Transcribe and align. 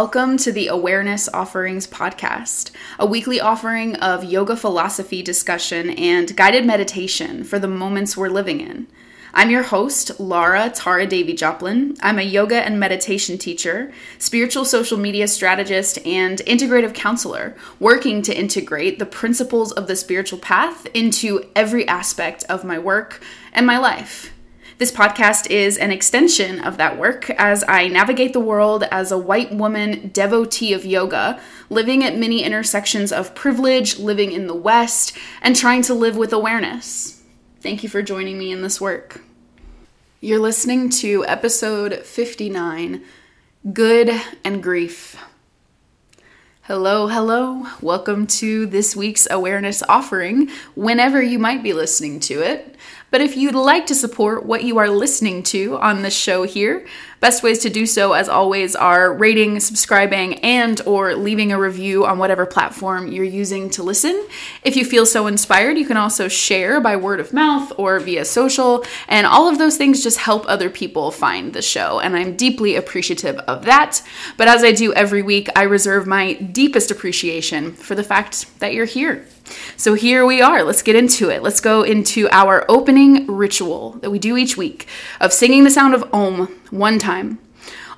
Welcome 0.00 0.36
to 0.36 0.52
the 0.52 0.68
Awareness 0.68 1.28
Offerings 1.34 1.88
Podcast, 1.88 2.70
a 3.00 3.04
weekly 3.04 3.40
offering 3.40 3.96
of 3.96 4.22
yoga 4.22 4.54
philosophy 4.54 5.24
discussion 5.24 5.90
and 5.90 6.36
guided 6.36 6.64
meditation 6.64 7.42
for 7.42 7.58
the 7.58 7.66
moments 7.66 8.16
we're 8.16 8.28
living 8.28 8.60
in. 8.60 8.86
I'm 9.34 9.50
your 9.50 9.64
host, 9.64 10.20
Laura 10.20 10.70
Tara 10.70 11.04
Devi 11.04 11.32
Joplin. 11.32 11.96
I'm 12.00 12.20
a 12.20 12.22
yoga 12.22 12.64
and 12.64 12.78
meditation 12.78 13.38
teacher, 13.38 13.92
spiritual 14.20 14.64
social 14.64 14.98
media 14.98 15.26
strategist, 15.26 15.98
and 16.06 16.38
integrative 16.46 16.94
counselor, 16.94 17.56
working 17.80 18.22
to 18.22 18.38
integrate 18.38 19.00
the 19.00 19.04
principles 19.04 19.72
of 19.72 19.88
the 19.88 19.96
spiritual 19.96 20.38
path 20.38 20.86
into 20.94 21.50
every 21.56 21.88
aspect 21.88 22.44
of 22.48 22.62
my 22.62 22.78
work 22.78 23.20
and 23.52 23.66
my 23.66 23.78
life. 23.78 24.32
This 24.78 24.92
podcast 24.92 25.50
is 25.50 25.76
an 25.76 25.90
extension 25.90 26.60
of 26.60 26.76
that 26.76 27.00
work 27.00 27.30
as 27.30 27.64
I 27.66 27.88
navigate 27.88 28.32
the 28.32 28.38
world 28.38 28.84
as 28.92 29.10
a 29.10 29.18
white 29.18 29.52
woman 29.52 30.10
devotee 30.14 30.72
of 30.72 30.86
yoga, 30.86 31.40
living 31.68 32.04
at 32.04 32.16
many 32.16 32.44
intersections 32.44 33.10
of 33.10 33.34
privilege, 33.34 33.98
living 33.98 34.30
in 34.30 34.46
the 34.46 34.54
West, 34.54 35.18
and 35.42 35.56
trying 35.56 35.82
to 35.82 35.94
live 35.94 36.16
with 36.16 36.32
awareness. 36.32 37.20
Thank 37.60 37.82
you 37.82 37.88
for 37.88 38.02
joining 38.02 38.38
me 38.38 38.52
in 38.52 38.62
this 38.62 38.80
work. 38.80 39.20
You're 40.20 40.38
listening 40.38 40.90
to 40.90 41.26
episode 41.26 42.04
59 42.04 43.02
Good 43.72 44.10
and 44.44 44.62
Grief. 44.62 45.16
Hello, 46.68 47.08
hello. 47.08 47.66
Welcome 47.80 48.26
to 48.26 48.66
this 48.66 48.94
week's 48.94 49.26
awareness 49.30 49.82
offering, 49.88 50.50
whenever 50.74 51.22
you 51.22 51.38
might 51.38 51.62
be 51.62 51.72
listening 51.72 52.20
to 52.20 52.42
it. 52.42 52.76
But 53.10 53.22
if 53.22 53.36
you'd 53.36 53.54
like 53.54 53.86
to 53.86 53.94
support 53.94 54.44
what 54.44 54.64
you 54.64 54.76
are 54.78 54.90
listening 54.90 55.42
to 55.44 55.78
on 55.78 56.02
the 56.02 56.10
show 56.10 56.42
here, 56.42 56.86
best 57.20 57.42
ways 57.42 57.58
to 57.60 57.70
do 57.70 57.86
so 57.86 58.12
as 58.12 58.28
always 58.28 58.76
are 58.76 59.12
rating, 59.12 59.60
subscribing, 59.60 60.34
and 60.40 60.80
or 60.82 61.14
leaving 61.14 61.50
a 61.50 61.58
review 61.58 62.04
on 62.04 62.18
whatever 62.18 62.44
platform 62.44 63.10
you're 63.10 63.24
using 63.24 63.70
to 63.70 63.82
listen. 63.82 64.26
If 64.62 64.76
you 64.76 64.84
feel 64.84 65.06
so 65.06 65.26
inspired, 65.26 65.78
you 65.78 65.86
can 65.86 65.96
also 65.96 66.28
share 66.28 66.80
by 66.80 66.96
word 66.96 67.18
of 67.18 67.32
mouth 67.32 67.72
or 67.78 67.98
via 67.98 68.26
social, 68.26 68.84
and 69.08 69.26
all 69.26 69.48
of 69.48 69.56
those 69.56 69.78
things 69.78 70.02
just 70.02 70.18
help 70.18 70.44
other 70.46 70.68
people 70.68 71.10
find 71.10 71.54
the 71.54 71.62
show, 71.62 72.00
and 72.00 72.14
I'm 72.14 72.36
deeply 72.36 72.76
appreciative 72.76 73.38
of 73.38 73.64
that. 73.64 74.02
But 74.36 74.48
as 74.48 74.62
I 74.62 74.72
do 74.72 74.92
every 74.92 75.22
week, 75.22 75.48
I 75.56 75.62
reserve 75.62 76.06
my 76.06 76.34
deepest 76.34 76.90
appreciation 76.90 77.72
for 77.72 77.94
the 77.94 78.04
fact 78.04 78.60
that 78.60 78.74
you're 78.74 78.84
here. 78.84 79.26
So 79.76 79.94
here 79.94 80.26
we 80.26 80.40
are. 80.42 80.62
Let's 80.62 80.82
get 80.82 80.96
into 80.96 81.30
it. 81.30 81.42
Let's 81.42 81.60
go 81.60 81.82
into 81.82 82.28
our 82.30 82.64
opening 82.68 83.26
ritual 83.26 83.92
that 84.00 84.10
we 84.10 84.18
do 84.18 84.36
each 84.36 84.56
week 84.56 84.86
of 85.20 85.32
singing 85.32 85.64
the 85.64 85.70
sound 85.70 85.94
of 85.94 86.08
Om 86.12 86.46
one 86.70 86.98
time. 86.98 87.38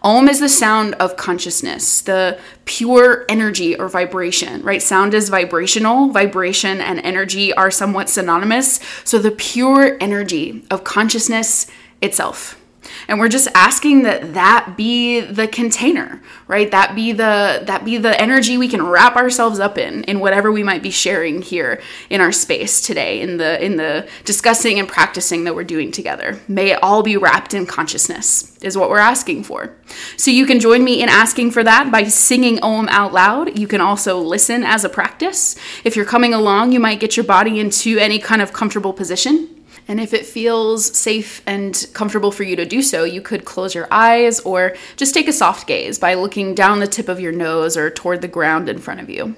Om 0.03 0.29
is 0.29 0.41
the 0.41 0.49
sound 0.49 0.95
of 0.95 1.17
consciousness, 1.17 2.01
the 2.01 2.39
pure 2.65 3.27
energy 3.29 3.77
or 3.77 3.89
vibration, 3.89 4.63
right? 4.63 4.81
Sound 4.83 5.13
is 5.13 5.29
vibrational. 5.29 6.09
Vibration 6.09 6.81
and 6.81 7.01
energy 7.01 7.53
are 7.53 7.71
somewhat 7.71 8.09
synonymous. 8.09 8.81
So 9.05 9.19
the 9.19 9.31
pure 9.31 9.99
energy 10.01 10.65
of 10.71 10.85
consciousness 10.85 11.67
itself. 12.01 12.60
And 13.09 13.19
we're 13.19 13.29
just 13.29 13.49
asking 13.55 14.03
that 14.03 14.35
that 14.35 14.75
be 14.77 15.21
the 15.21 15.47
container, 15.49 16.21
right? 16.49 16.71
That 16.71 16.95
be 16.95 17.13
the 17.13 17.63
that 17.67 17.85
be 17.85 17.99
the 17.99 18.19
energy 18.21 18.57
we 18.57 18.69
can 18.69 18.83
wrap 18.83 19.17
ourselves 19.17 19.61
up 19.61 19.79
in 19.79 20.05
in 20.05 20.21
whatever 20.21 20.51
we 20.51 20.63
might 20.63 20.83
be 20.83 20.91
sharing 20.91 21.43
here 21.43 21.81
in 22.09 22.21
our 22.21 22.33
space 22.33 22.81
today 22.81 23.21
in 23.21 23.37
the 23.37 23.63
in 23.65 23.77
the 23.77 24.09
discussing 24.25 24.79
and 24.79 24.89
practicing 24.89 25.45
that 25.45 25.55
we're 25.55 25.65
doing 25.65 25.93
together. 25.93 26.41
May 26.49 26.71
it 26.71 26.83
all 26.83 27.03
be 27.03 27.17
wrapped 27.17 27.55
in 27.55 27.67
consciousness 27.67 28.57
is 28.63 28.77
what 28.77 28.91
we're 28.91 28.99
asking 28.99 29.45
for. 29.45 29.75
So 30.17 30.31
you 30.31 30.47
can 30.47 30.61
join 30.61 30.85
me 30.85 31.03
in 31.03 31.09
asking 31.09 31.51
for 31.51 31.65
that 31.65 31.91
by 31.91 32.05
singing 32.05 32.61
Om 32.63 32.89
out 32.89 33.13
loud. 33.13 33.59
You 33.59 33.67
can 33.67 33.81
also 33.81 34.19
listen 34.19 34.63
as 34.65 34.85
a 34.85 34.89
practice. 34.89 35.57
If 35.85 35.97
you're 35.97 36.05
coming 36.05 36.35
along, 36.35 36.73
you 36.73 36.81
might 36.81 37.01
get 37.01 37.17
your 37.17 37.25
body 37.25 37.59
into 37.59 37.99
any 37.99 38.19
kind 38.19 38.43
of 38.43 38.53
comfortable 38.53 38.93
position. 38.93 39.60
And 39.89 40.01
if 40.01 40.15
it 40.15 40.27
feels 40.27 40.97
safe 40.97 41.43
and 41.47 41.87
comfortable 41.95 42.31
for 42.31 42.45
you 42.45 42.55
to 42.57 42.65
do 42.65 42.83
so, 42.83 43.05
you 43.05 43.21
could 43.21 43.45
close 43.45 43.75
your 43.75 43.89
eyes 43.91 44.39
or 44.41 44.77
just 44.97 45.15
take 45.15 45.29
a 45.29 45.33
soft 45.33 45.67
gaze 45.67 45.99
by 45.99 46.15
looking 46.15 46.55
down 46.55 46.81
the 46.81 46.87
tip 46.87 47.09
of 47.09 47.21
your 47.21 47.33
nose 47.33 47.77
or 47.77 47.91
toward 47.91 48.21
the 48.21 48.29
ground 48.29 48.69
in 48.69 48.79
front 48.79 49.01
of 49.01 49.11
you. 49.11 49.35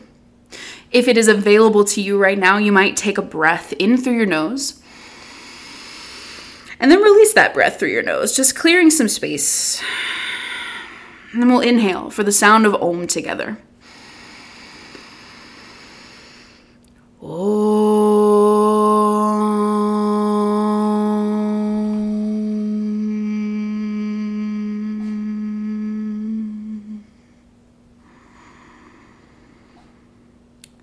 If 0.91 1.09
it 1.09 1.17
is 1.17 1.29
available 1.29 1.85
to 1.87 2.03
you 2.03 2.19
right 2.19 2.39
now, 2.39 2.59
you 2.59 2.71
might 2.71 2.97
take 2.97 3.17
a 3.17 3.23
breath 3.23 3.73
in 3.75 3.97
through 3.97 4.17
your 4.17 4.27
nose 4.27 4.83
and 6.83 6.91
then 6.91 7.01
release 7.01 7.33
that 7.35 7.55
breath 7.55 7.79
through 7.79 7.93
your 7.93 8.03
nose, 8.03 8.35
just 8.35 8.57
clearing 8.57 8.91
some 8.91 9.09
space. 9.09 9.81
And 11.33 11.41
then 11.41 11.49
we'll 11.49 11.61
inhale 11.61 12.11
for 12.11 12.25
the 12.25 12.33
sound 12.33 12.67
of 12.67 12.75
Om 12.75 13.07
together. 13.07 13.59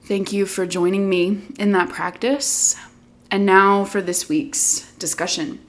Thank 0.09 0.33
you 0.33 0.47
for 0.47 0.65
joining 0.65 1.07
me 1.07 1.39
in 1.59 1.71
that 1.73 1.89
practice. 1.89 2.75
And 3.29 3.45
now 3.45 3.85
for 3.85 4.01
this 4.01 4.27
week's 4.27 4.91
discussion. 4.93 5.59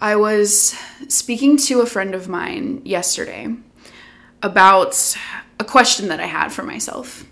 I 0.00 0.16
was 0.16 0.76
speaking 1.06 1.56
to 1.58 1.80
a 1.80 1.86
friend 1.86 2.12
of 2.16 2.28
mine 2.28 2.82
yesterday 2.84 3.54
about 4.42 5.16
a 5.60 5.64
question 5.64 6.08
that 6.08 6.18
I 6.18 6.26
had 6.26 6.48
for 6.52 6.64
myself. 6.64 7.24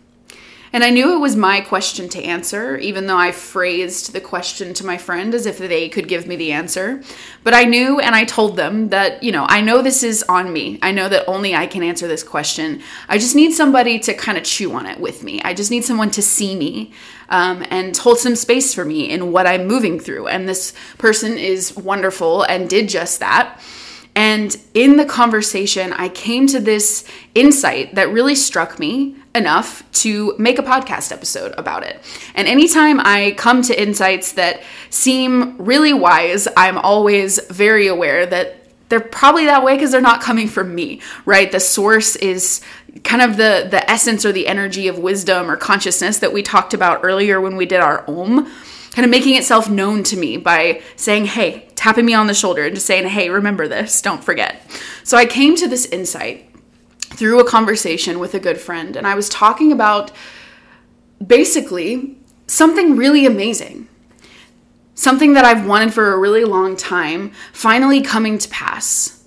And 0.72 0.84
I 0.84 0.90
knew 0.90 1.14
it 1.14 1.18
was 1.18 1.34
my 1.34 1.60
question 1.60 2.08
to 2.10 2.22
answer, 2.22 2.76
even 2.76 3.06
though 3.06 3.16
I 3.16 3.32
phrased 3.32 4.12
the 4.12 4.20
question 4.20 4.72
to 4.74 4.86
my 4.86 4.98
friend 4.98 5.34
as 5.34 5.44
if 5.44 5.58
they 5.58 5.88
could 5.88 6.06
give 6.06 6.28
me 6.28 6.36
the 6.36 6.52
answer. 6.52 7.02
But 7.42 7.54
I 7.54 7.64
knew 7.64 7.98
and 7.98 8.14
I 8.14 8.24
told 8.24 8.56
them 8.56 8.90
that, 8.90 9.20
you 9.22 9.32
know, 9.32 9.46
I 9.48 9.62
know 9.62 9.82
this 9.82 10.04
is 10.04 10.22
on 10.28 10.52
me. 10.52 10.78
I 10.80 10.92
know 10.92 11.08
that 11.08 11.26
only 11.26 11.56
I 11.56 11.66
can 11.66 11.82
answer 11.82 12.06
this 12.06 12.22
question. 12.22 12.82
I 13.08 13.18
just 13.18 13.34
need 13.34 13.52
somebody 13.52 13.98
to 14.00 14.14
kind 14.14 14.38
of 14.38 14.44
chew 14.44 14.72
on 14.72 14.86
it 14.86 15.00
with 15.00 15.24
me. 15.24 15.42
I 15.42 15.54
just 15.54 15.72
need 15.72 15.84
someone 15.84 16.12
to 16.12 16.22
see 16.22 16.54
me 16.54 16.92
um, 17.30 17.64
and 17.70 17.96
hold 17.96 18.18
some 18.18 18.36
space 18.36 18.72
for 18.72 18.84
me 18.84 19.10
in 19.10 19.32
what 19.32 19.48
I'm 19.48 19.66
moving 19.66 19.98
through. 19.98 20.28
And 20.28 20.48
this 20.48 20.72
person 20.98 21.36
is 21.36 21.76
wonderful 21.76 22.44
and 22.44 22.70
did 22.70 22.88
just 22.88 23.18
that. 23.18 23.60
And 24.14 24.56
in 24.74 24.96
the 24.96 25.04
conversation, 25.04 25.92
I 25.92 26.08
came 26.08 26.46
to 26.48 26.60
this 26.60 27.04
insight 27.34 27.94
that 27.94 28.10
really 28.10 28.34
struck 28.34 28.78
me 28.78 29.16
enough 29.34 29.84
to 29.92 30.34
make 30.38 30.58
a 30.58 30.62
podcast 30.62 31.12
episode 31.12 31.54
about 31.56 31.84
it. 31.84 32.00
And 32.34 32.48
anytime 32.48 33.00
I 33.00 33.34
come 33.36 33.62
to 33.62 33.80
insights 33.80 34.32
that 34.32 34.62
seem 34.90 35.56
really 35.58 35.92
wise, 35.92 36.48
I'm 36.56 36.78
always 36.78 37.38
very 37.48 37.86
aware 37.86 38.26
that 38.26 38.56
they're 38.88 39.00
probably 39.00 39.44
that 39.44 39.62
way 39.62 39.76
because 39.76 39.92
they're 39.92 40.00
not 40.00 40.20
coming 40.20 40.48
from 40.48 40.74
me, 40.74 41.00
right? 41.24 41.50
The 41.50 41.60
source 41.60 42.16
is 42.16 42.60
kind 43.04 43.22
of 43.22 43.36
the 43.36 43.68
the 43.70 43.88
essence 43.88 44.26
or 44.26 44.32
the 44.32 44.48
energy 44.48 44.88
of 44.88 44.98
wisdom 44.98 45.48
or 45.48 45.56
consciousness 45.56 46.18
that 46.18 46.32
we 46.32 46.42
talked 46.42 46.74
about 46.74 47.04
earlier 47.04 47.40
when 47.40 47.56
we 47.56 47.66
did 47.66 47.80
our 47.80 48.04
om 48.10 48.50
kind 48.92 49.04
of 49.04 49.10
making 49.10 49.36
itself 49.36 49.70
known 49.70 50.02
to 50.02 50.16
me 50.16 50.36
by 50.36 50.82
saying, 50.96 51.24
hey, 51.24 51.68
tapping 51.76 52.04
me 52.04 52.12
on 52.12 52.26
the 52.26 52.34
shoulder 52.34 52.64
and 52.64 52.74
just 52.74 52.86
saying, 52.86 53.06
hey, 53.06 53.30
remember 53.30 53.68
this, 53.68 54.02
don't 54.02 54.24
forget. 54.24 54.60
So 55.04 55.16
I 55.16 55.26
came 55.26 55.54
to 55.56 55.68
this 55.68 55.86
insight 55.86 56.49
through 57.10 57.40
a 57.40 57.44
conversation 57.44 58.18
with 58.18 58.34
a 58.34 58.40
good 58.40 58.58
friend, 58.58 58.96
and 58.96 59.06
I 59.06 59.14
was 59.14 59.28
talking 59.28 59.72
about 59.72 60.12
basically 61.24 62.16
something 62.46 62.96
really 62.96 63.26
amazing. 63.26 63.88
Something 64.94 65.32
that 65.34 65.44
I've 65.44 65.66
wanted 65.66 65.94
for 65.94 66.12
a 66.12 66.18
really 66.18 66.44
long 66.44 66.76
time, 66.76 67.32
finally 67.52 68.02
coming 68.02 68.36
to 68.38 68.48
pass. 68.48 69.24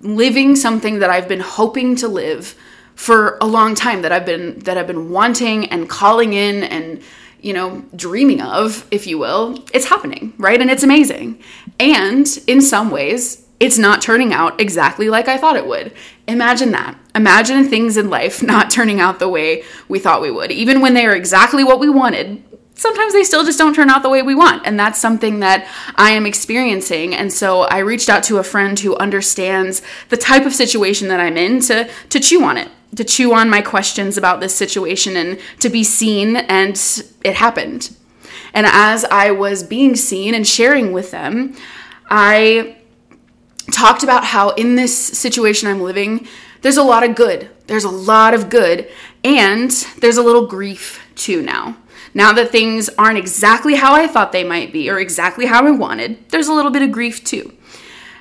Living 0.00 0.54
something 0.54 1.00
that 1.00 1.10
I've 1.10 1.26
been 1.26 1.40
hoping 1.40 1.96
to 1.96 2.08
live 2.08 2.54
for 2.94 3.36
a 3.40 3.46
long 3.46 3.74
time 3.74 4.02
that 4.02 4.12
I've 4.12 4.24
been 4.24 4.58
that 4.60 4.78
I've 4.78 4.86
been 4.86 5.10
wanting 5.10 5.66
and 5.66 5.88
calling 5.88 6.32
in 6.32 6.62
and 6.64 7.02
you 7.40 7.52
know, 7.52 7.84
dreaming 7.94 8.40
of, 8.40 8.86
if 8.90 9.06
you 9.06 9.18
will, 9.18 9.62
it's 9.72 9.86
happening, 9.86 10.32
right? 10.36 10.60
And 10.60 10.68
it's 10.68 10.82
amazing. 10.82 11.40
And 11.78 12.26
in 12.48 12.60
some 12.60 12.90
ways, 12.90 13.45
it's 13.58 13.78
not 13.78 14.02
turning 14.02 14.32
out 14.32 14.60
exactly 14.60 15.08
like 15.08 15.28
I 15.28 15.38
thought 15.38 15.56
it 15.56 15.66
would. 15.66 15.92
Imagine 16.28 16.72
that. 16.72 16.98
Imagine 17.14 17.64
things 17.64 17.96
in 17.96 18.10
life 18.10 18.42
not 18.42 18.70
turning 18.70 19.00
out 19.00 19.18
the 19.18 19.28
way 19.28 19.64
we 19.88 19.98
thought 19.98 20.22
we 20.22 20.30
would. 20.30 20.52
Even 20.52 20.80
when 20.80 20.94
they 20.94 21.06
are 21.06 21.14
exactly 21.14 21.64
what 21.64 21.80
we 21.80 21.88
wanted, 21.88 22.42
sometimes 22.74 23.12
they 23.12 23.24
still 23.24 23.44
just 23.44 23.58
don't 23.58 23.74
turn 23.74 23.90
out 23.90 24.02
the 24.02 24.10
way 24.10 24.22
we 24.22 24.34
want. 24.34 24.66
And 24.66 24.78
that's 24.78 25.00
something 25.00 25.40
that 25.40 25.66
I 25.96 26.10
am 26.10 26.26
experiencing. 26.26 27.14
And 27.14 27.32
so 27.32 27.62
I 27.62 27.78
reached 27.78 28.08
out 28.08 28.22
to 28.24 28.38
a 28.38 28.44
friend 28.44 28.78
who 28.78 28.96
understands 28.96 29.82
the 30.10 30.16
type 30.16 30.44
of 30.44 30.54
situation 30.54 31.08
that 31.08 31.20
I'm 31.20 31.36
in 31.36 31.60
to, 31.62 31.88
to 32.10 32.20
chew 32.20 32.44
on 32.44 32.58
it 32.58 32.70
to 32.94 33.04
chew 33.04 33.34
on 33.34 33.50
my 33.50 33.60
questions 33.60 34.16
about 34.16 34.40
this 34.40 34.54
situation 34.54 35.16
and 35.16 35.38
to 35.60 35.68
be 35.68 35.84
seen, 35.84 36.36
and 36.36 36.76
it 37.24 37.34
happened. 37.34 37.94
And 38.54 38.66
as 38.66 39.04
I 39.04 39.32
was 39.32 39.62
being 39.62 39.96
seen 39.96 40.34
and 40.34 40.46
sharing 40.46 40.92
with 40.92 41.10
them, 41.10 41.54
I 42.08 42.75
talked 43.76 44.02
about 44.02 44.24
how 44.24 44.50
in 44.50 44.74
this 44.74 44.96
situation 44.96 45.68
I'm 45.68 45.82
living, 45.82 46.26
there's 46.62 46.78
a 46.78 46.82
lot 46.82 47.04
of 47.04 47.14
good. 47.14 47.50
There's 47.66 47.84
a 47.84 47.90
lot 47.90 48.32
of 48.32 48.48
good. 48.48 48.88
And 49.22 49.70
there's 49.98 50.16
a 50.16 50.22
little 50.22 50.46
grief 50.46 51.06
too 51.14 51.42
now. 51.42 51.76
Now 52.14 52.32
that 52.32 52.50
things 52.50 52.88
aren't 52.98 53.18
exactly 53.18 53.74
how 53.74 53.94
I 53.94 54.06
thought 54.06 54.32
they 54.32 54.44
might 54.44 54.72
be 54.72 54.88
or 54.88 54.98
exactly 54.98 55.44
how 55.44 55.66
I 55.66 55.70
wanted, 55.70 56.30
there's 56.30 56.48
a 56.48 56.54
little 56.54 56.70
bit 56.70 56.82
of 56.82 56.90
grief 56.90 57.22
too. 57.22 57.52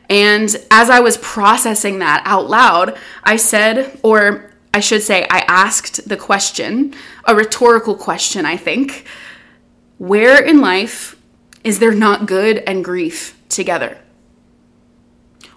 And 0.10 0.54
as 0.70 0.90
I 0.90 1.00
was 1.00 1.18
processing 1.18 2.00
that 2.00 2.22
out 2.26 2.50
loud, 2.50 2.98
I 3.24 3.38
said, 3.38 3.98
or 4.04 4.52
I 4.74 4.82
should 4.82 5.02
say, 5.02 5.26
I 5.32 5.40
asked 5.48 6.08
the 6.08 6.18
question, 6.18 6.94
a 7.24 7.34
rhetorical 7.34 7.96
question, 7.96 8.46
I 8.46 8.58
think, 8.58 9.06
where 9.98 10.44
in 10.44 10.60
life 10.60 11.16
is 11.64 11.80
there 11.80 11.94
not 11.94 12.26
good 12.26 12.58
and 12.68 12.84
grief 12.84 13.40
together? 13.48 13.98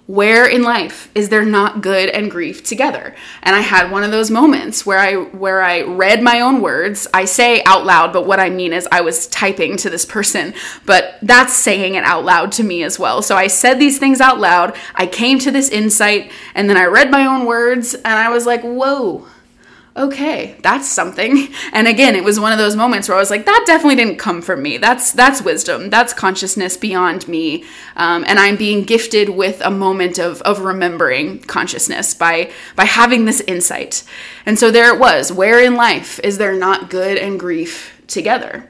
Where 0.09 0.47
in 0.47 0.63
life 0.63 1.11
is 1.15 1.29
there 1.29 1.45
not 1.45 1.83
good 1.83 2.09
and 2.09 2.31
grief 2.31 2.65
together? 2.65 3.15
And 3.43 3.55
i 3.55 3.61
had 3.61 3.91
one 3.91 4.03
of 4.03 4.11
those 4.11 4.31
moments 4.31 4.87
where 4.87 4.99
i 4.99 5.15
where 5.15 5.61
i 5.61 5.83
read 5.83 6.23
my 6.23 6.41
own 6.41 6.63
words. 6.63 7.07
I 7.13 7.27
say 7.27 7.63
out 7.65 7.85
loud 7.85 8.15
but 8.15 8.27
what 8.27 8.41
i 8.41 8.49
mean 8.49 8.73
is 8.73 8.89
i 8.91 9.03
was 9.03 9.27
typing 9.27 9.77
to 9.77 9.91
this 9.91 10.07
person 10.07 10.55
but 10.87 11.19
that's 11.21 11.53
saying 11.53 11.95
it 11.95 12.05
out 12.05 12.25
loud 12.25 12.53
to 12.53 12.65
me 12.65 12.83
as 12.83 12.99
well. 12.99 13.21
So 13.21 13.37
i 13.37 13.49
said 13.49 13.75
these 13.75 13.99
things 13.99 14.23
out 14.23 14.41
loud. 14.41 14.75
I 14.95 15.07
came 15.07 15.39
to 15.41 15.51
this 15.51 15.69
insight 15.69 16.33
and 16.55 16.71
then 16.71 16.79
i 16.79 16.87
read 16.87 17.11
my 17.11 17.27
own 17.27 17.45
words 17.45 17.93
and 17.93 18.07
i 18.07 18.31
was 18.31 18.47
like 18.47 18.63
whoa 18.63 19.27
okay, 19.99 20.57
that's 20.63 20.89
something. 20.89 21.49
And 21.73 21.87
again, 21.87 22.15
it 22.15 22.25
was 22.25 22.41
one 22.41 22.53
of 22.53 22.59
those 22.59 22.77
moments 22.77 23.09
where 23.09 23.17
I 23.17 23.21
was 23.21 23.31
like, 23.31 23.45
that 23.45 23.65
definitely 23.67 23.97
didn't 23.97 24.19
come 24.19 24.41
from 24.41 24.63
me. 24.63 24.79
That's 24.79 25.13
that's 25.13 25.43
wisdom. 25.43 25.91
That's 25.91 26.13
consciousness 26.13 26.77
beyond 26.77 27.29
me. 27.29 27.65
Um, 27.97 28.25
and 28.27 28.39
I'm 28.39 28.57
being 28.57 28.85
gifted 28.85 29.29
with 29.29 29.61
a 29.61 29.71
moment 29.71 30.19
of 30.19 30.41
of 30.43 30.61
remembering 30.61 31.41
consciousness 31.41 32.15
by 32.15 32.51
by 32.75 32.85
having 32.85 33.25
this 33.25 33.41
insight. 33.43 34.03
And 34.47 34.59
so 34.59 34.71
there 34.71 34.93
it 34.95 34.99
was. 34.99 35.31
Where 35.31 35.63
in 35.63 35.75
life 35.75 36.21
is 36.25 36.39
there 36.39 36.55
not 36.55 36.91
good 36.91 37.19
and 37.19 37.39
grief 37.39 38.01
together? 38.07 38.69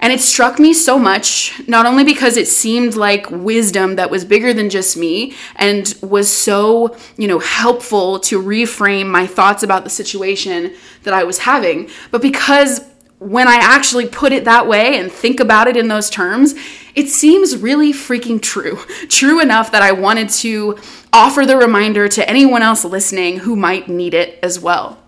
And 0.00 0.12
it 0.12 0.20
struck 0.20 0.58
me 0.58 0.74
so 0.74 0.98
much, 0.98 1.60
not 1.66 1.86
only 1.86 2.04
because 2.04 2.36
it 2.36 2.48
seemed 2.48 2.96
like 2.96 3.30
wisdom 3.30 3.96
that 3.96 4.10
was 4.10 4.24
bigger 4.24 4.52
than 4.52 4.68
just 4.68 4.96
me 4.96 5.34
and 5.56 5.94
was 6.02 6.30
so, 6.30 6.96
you 7.16 7.26
know, 7.26 7.38
helpful 7.38 8.20
to 8.20 8.42
reframe 8.42 9.08
my 9.08 9.26
thoughts 9.26 9.62
about 9.62 9.84
the 9.84 9.90
situation 9.90 10.74
that 11.04 11.14
I 11.14 11.24
was 11.24 11.38
having, 11.38 11.88
but 12.10 12.20
because 12.20 12.80
when 13.18 13.48
I 13.48 13.56
actually 13.56 14.06
put 14.06 14.32
it 14.32 14.44
that 14.44 14.68
way 14.68 14.98
and 14.98 15.10
think 15.10 15.40
about 15.40 15.68
it 15.68 15.76
in 15.76 15.88
those 15.88 16.10
terms, 16.10 16.54
it 16.94 17.08
seems 17.08 17.56
really 17.56 17.92
freaking 17.92 18.40
true. 18.40 18.76
True 19.08 19.40
enough 19.40 19.72
that 19.72 19.82
I 19.82 19.92
wanted 19.92 20.28
to 20.30 20.78
offer 21.12 21.46
the 21.46 21.56
reminder 21.56 22.08
to 22.08 22.28
anyone 22.28 22.62
else 22.62 22.84
listening 22.84 23.38
who 23.38 23.56
might 23.56 23.88
need 23.88 24.12
it 24.12 24.38
as 24.42 24.60
well. 24.60 24.98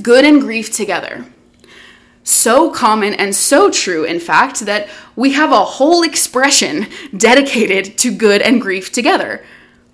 Good 0.00 0.24
and 0.24 0.40
grief 0.40 0.72
together 0.72 1.26
so 2.24 2.70
common 2.70 3.14
and 3.14 3.34
so 3.34 3.70
true, 3.70 4.04
in 4.04 4.18
fact, 4.18 4.60
that 4.60 4.88
we 5.14 5.32
have 5.32 5.52
a 5.52 5.64
whole 5.64 6.02
expression 6.02 6.86
dedicated 7.16 7.96
to 7.98 8.10
good 8.10 8.42
and 8.42 8.60
grief 8.60 8.90
together. 8.90 9.44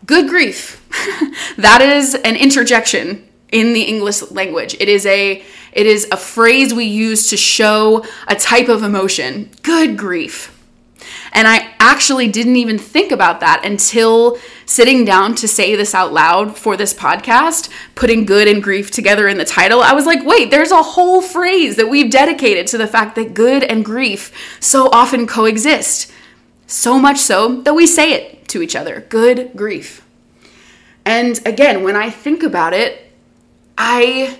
Good 0.06 0.28
grief. 0.28 0.84
that 1.58 1.82
is 1.82 2.14
an 2.14 2.36
interjection 2.36 3.28
in 3.52 3.72
the 3.72 3.82
English 3.82 4.22
language. 4.30 4.74
It 4.80 4.88
is 4.88 5.04
a 5.06 5.44
it 5.72 5.86
is 5.86 6.08
a 6.10 6.16
phrase 6.16 6.74
we 6.74 6.84
use 6.84 7.30
to 7.30 7.36
show 7.36 8.04
a 8.26 8.34
type 8.34 8.68
of 8.68 8.82
emotion. 8.82 9.50
Good 9.62 9.96
grief. 9.96 10.59
And 11.32 11.46
I 11.46 11.74
actually 11.78 12.28
didn't 12.28 12.56
even 12.56 12.78
think 12.78 13.12
about 13.12 13.40
that 13.40 13.64
until 13.64 14.38
sitting 14.66 15.04
down 15.04 15.34
to 15.36 15.48
say 15.48 15.76
this 15.76 15.94
out 15.94 16.12
loud 16.12 16.56
for 16.56 16.76
this 16.76 16.92
podcast, 16.92 17.70
putting 17.94 18.24
good 18.24 18.48
and 18.48 18.62
grief 18.62 18.90
together 18.90 19.28
in 19.28 19.38
the 19.38 19.44
title. 19.44 19.80
I 19.80 19.92
was 19.92 20.06
like, 20.06 20.24
wait, 20.24 20.50
there's 20.50 20.72
a 20.72 20.82
whole 20.82 21.22
phrase 21.22 21.76
that 21.76 21.88
we've 21.88 22.10
dedicated 22.10 22.66
to 22.68 22.78
the 22.78 22.86
fact 22.86 23.14
that 23.14 23.34
good 23.34 23.62
and 23.62 23.84
grief 23.84 24.58
so 24.60 24.88
often 24.90 25.26
coexist. 25.26 26.12
So 26.66 26.98
much 26.98 27.18
so 27.18 27.62
that 27.62 27.74
we 27.74 27.86
say 27.86 28.12
it 28.12 28.48
to 28.48 28.62
each 28.62 28.76
other 28.76 29.06
good 29.08 29.50
grief. 29.56 30.06
And 31.04 31.40
again, 31.46 31.82
when 31.82 31.96
I 31.96 32.10
think 32.10 32.42
about 32.42 32.72
it, 32.72 33.12
I 33.76 34.38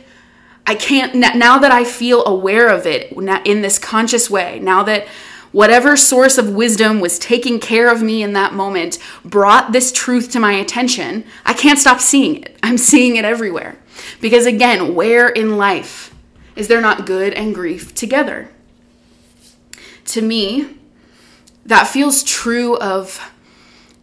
I 0.67 0.75
can't 0.77 1.15
now 1.15 1.59
that 1.59 1.73
I 1.73 1.85
feel 1.85 2.25
aware 2.25 2.69
of 2.69 2.87
it 2.87 3.11
in 3.45 3.63
this 3.63 3.79
conscious 3.79 4.31
way, 4.31 4.61
now 4.61 4.85
that 4.85 5.09
whatever 5.53 5.97
source 5.97 6.39
of 6.39 6.51
wisdom 6.51 7.01
was 7.01 7.19
taking 7.19 7.59
care 7.59 7.91
of 7.91 8.03
me 8.03 8.23
in 8.23 8.33
that 8.35 8.53
moment 8.53 8.99
brought 9.25 9.73
this 9.73 9.93
truth 9.93 10.31
to 10.33 10.41
my 10.41 10.53
attention, 10.53 11.25
I 11.45 11.53
can't 11.53 11.79
stop 11.79 12.01
seeing 12.01 12.43
it. 12.43 12.59
I'm 12.63 12.79
seeing 12.79 13.17
it 13.17 13.25
everywhere. 13.25 13.77
Because 14.21 14.47
again, 14.47 14.95
where 14.95 15.29
in 15.29 15.57
life 15.57 16.15
is 16.57 16.69
there 16.69 16.81
not 16.81 17.07
good 17.07 17.35
and 17.35 17.55
grief 17.55 17.95
together? 17.95 18.49
To 20.07 20.23
me, 20.23 20.77
that 21.67 21.85
feels 21.85 22.23
true 22.23 22.77
of 22.79 23.33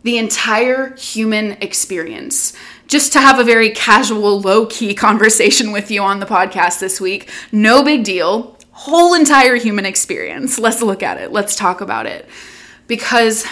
the 0.03 0.17
entire 0.17 0.95
human 0.95 1.53
experience. 1.61 2.53
Just 2.87 3.11
to 3.13 3.19
have 3.19 3.39
a 3.39 3.43
very 3.43 3.71
casual, 3.71 4.39
low 4.39 4.65
key 4.65 4.93
conversation 5.07 5.71
with 5.71 5.91
you 5.91 6.01
on 6.01 6.19
the 6.19 6.25
podcast 6.25 6.79
this 6.79 7.01
week, 7.01 7.29
no 7.51 7.83
big 7.83 8.03
deal 8.03 8.56
whole 8.77 9.15
entire 9.15 9.55
human 9.55 9.87
experience. 9.87 10.59
Let's 10.59 10.83
look 10.83 11.01
at 11.01 11.17
it. 11.17 11.31
Let's 11.31 11.55
talk 11.55 11.81
about 11.81 12.05
it. 12.05 12.29
Because 12.85 13.45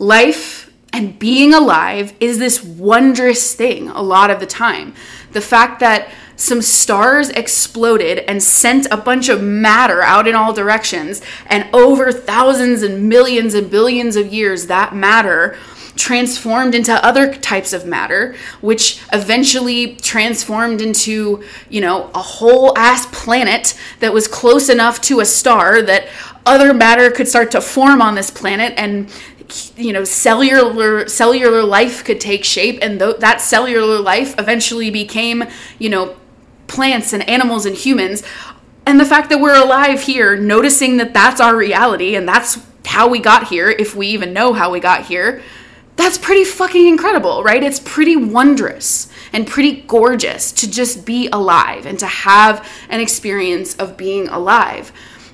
life 0.00 0.68
and 0.92 1.16
being 1.16 1.54
alive 1.54 2.12
is 2.18 2.38
this 2.38 2.62
wondrous 2.62 3.54
thing 3.54 3.88
a 3.88 4.02
lot 4.02 4.30
of 4.30 4.40
the 4.40 4.46
time. 4.46 4.94
The 5.30 5.40
fact 5.40 5.78
that 5.78 6.10
some 6.34 6.60
stars 6.60 7.28
exploded 7.30 8.18
and 8.18 8.42
sent 8.42 8.86
a 8.90 8.96
bunch 8.96 9.28
of 9.28 9.42
matter 9.42 10.02
out 10.02 10.26
in 10.26 10.34
all 10.34 10.52
directions, 10.52 11.22
and 11.46 11.68
over 11.72 12.10
thousands 12.10 12.82
and 12.82 13.08
millions 13.08 13.54
and 13.54 13.70
billions 13.70 14.16
of 14.16 14.32
years, 14.32 14.66
that 14.66 14.94
matter 14.94 15.56
transformed 15.96 16.74
into 16.74 16.92
other 17.04 17.34
types 17.34 17.72
of 17.72 17.86
matter, 17.86 18.36
which 18.60 19.00
eventually 19.12 19.96
transformed 19.96 20.80
into, 20.80 21.42
you 21.68 21.80
know, 21.80 22.10
a 22.14 22.22
whole 22.22 22.76
ass 22.78 23.06
planet 23.06 23.78
that 24.00 24.12
was 24.12 24.28
close 24.28 24.68
enough 24.68 25.00
to 25.02 25.20
a 25.20 25.24
star 25.24 25.82
that 25.82 26.08
other 26.44 26.72
matter 26.72 27.10
could 27.10 27.26
start 27.26 27.50
to 27.50 27.60
form 27.60 28.00
on 28.00 28.14
this 28.14 28.30
planet 28.30 28.72
and 28.76 29.10
you 29.76 29.92
know 29.92 30.02
cellular 30.02 31.08
cellular 31.08 31.62
life 31.62 32.04
could 32.04 32.20
take 32.20 32.44
shape. 32.44 32.78
And 32.82 32.98
th- 32.98 33.18
that 33.18 33.40
cellular 33.40 33.98
life 34.00 34.34
eventually 34.38 34.90
became 34.90 35.44
you 35.78 35.88
know 35.88 36.16
plants 36.66 37.12
and 37.12 37.28
animals 37.28 37.66
and 37.66 37.76
humans. 37.76 38.22
And 38.84 39.00
the 39.00 39.04
fact 39.04 39.30
that 39.30 39.40
we're 39.40 39.60
alive 39.60 40.02
here 40.02 40.36
noticing 40.36 40.96
that 40.98 41.12
that's 41.12 41.40
our 41.40 41.56
reality 41.56 42.14
and 42.14 42.28
that's 42.28 42.58
how 42.84 43.08
we 43.08 43.18
got 43.18 43.48
here 43.48 43.68
if 43.68 43.96
we 43.96 44.06
even 44.08 44.32
know 44.32 44.52
how 44.52 44.70
we 44.70 44.78
got 44.78 45.06
here 45.06 45.42
that's 45.96 46.18
pretty 46.18 46.44
fucking 46.44 46.86
incredible, 46.86 47.42
right? 47.42 47.62
It's 47.62 47.80
pretty 47.80 48.16
wondrous 48.16 49.08
and 49.32 49.46
pretty 49.46 49.82
gorgeous 49.82 50.52
to 50.52 50.70
just 50.70 51.06
be 51.06 51.28
alive 51.32 51.86
and 51.86 51.98
to 51.98 52.06
have 52.06 52.68
an 52.90 53.00
experience 53.00 53.74
of 53.76 53.96
being 53.96 54.28
alive 54.28 54.92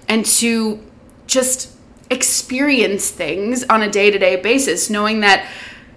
and 0.09 0.25
to 0.25 0.81
just 1.27 1.73
experience 2.11 3.11
things 3.11 3.65
on 3.65 3.83
a 3.83 3.91
day 3.91 4.11
to 4.11 4.19
day 4.19 4.37
basis, 4.37 4.89
knowing 4.89 5.21
that 5.21 5.47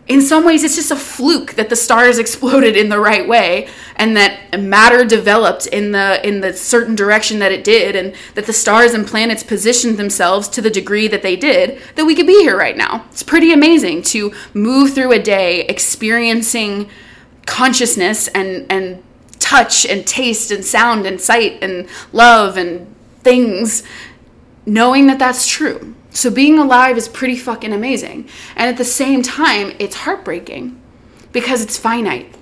in 0.07 0.21
some 0.21 0.45
ways 0.45 0.63
it's 0.63 0.75
just 0.75 0.91
a 0.91 0.95
fluke 0.95 1.53
that 1.55 1.69
the 1.69 1.75
stars 1.75 2.19
exploded 2.25 2.75
in 2.75 2.89
the 2.89 2.99
right 2.99 3.27
way 3.27 3.67
and 3.95 4.15
that 4.15 4.59
matter 4.59 5.05
developed 5.05 5.67
in 5.67 5.91
the 5.91 6.25
in 6.27 6.41
the 6.41 6.53
certain 6.53 6.95
direction 6.95 7.39
that 7.39 7.51
it 7.51 7.63
did 7.63 7.95
and 7.95 8.13
that 8.35 8.45
the 8.45 8.53
stars 8.53 8.93
and 8.93 9.07
planets 9.07 9.43
positioned 9.43 9.97
themselves 9.97 10.47
to 10.47 10.61
the 10.61 10.69
degree 10.69 11.07
that 11.07 11.21
they 11.21 11.35
did 11.35 11.81
that 11.95 12.05
we 12.05 12.15
could 12.15 12.27
be 12.27 12.41
here 12.41 12.57
right 12.57 12.77
now. 12.77 13.05
It's 13.11 13.23
pretty 13.23 13.51
amazing 13.51 14.03
to 14.03 14.33
move 14.53 14.93
through 14.93 15.11
a 15.11 15.19
day 15.19 15.61
experiencing 15.61 16.89
consciousness 17.45 18.27
and 18.29 18.65
and 18.71 19.03
touch 19.39 19.85
and 19.85 20.05
taste 20.07 20.49
and 20.51 20.65
sound 20.65 21.05
and 21.05 21.21
sight 21.21 21.59
and 21.61 21.87
love 22.11 22.57
and 22.57 22.93
things 23.21 23.83
knowing 24.65 25.07
that 25.07 25.19
that's 25.19 25.47
true 25.47 25.95
so 26.15 26.31
being 26.31 26.57
alive 26.57 26.97
is 26.97 27.09
pretty 27.09 27.35
fucking 27.35 27.73
amazing. 27.73 28.29
And 28.55 28.69
at 28.69 28.77
the 28.77 28.85
same 28.85 29.21
time, 29.21 29.75
it's 29.79 29.95
heartbreaking 29.95 30.81
because 31.33 31.61
it's 31.61 31.77
finite. 31.77 32.33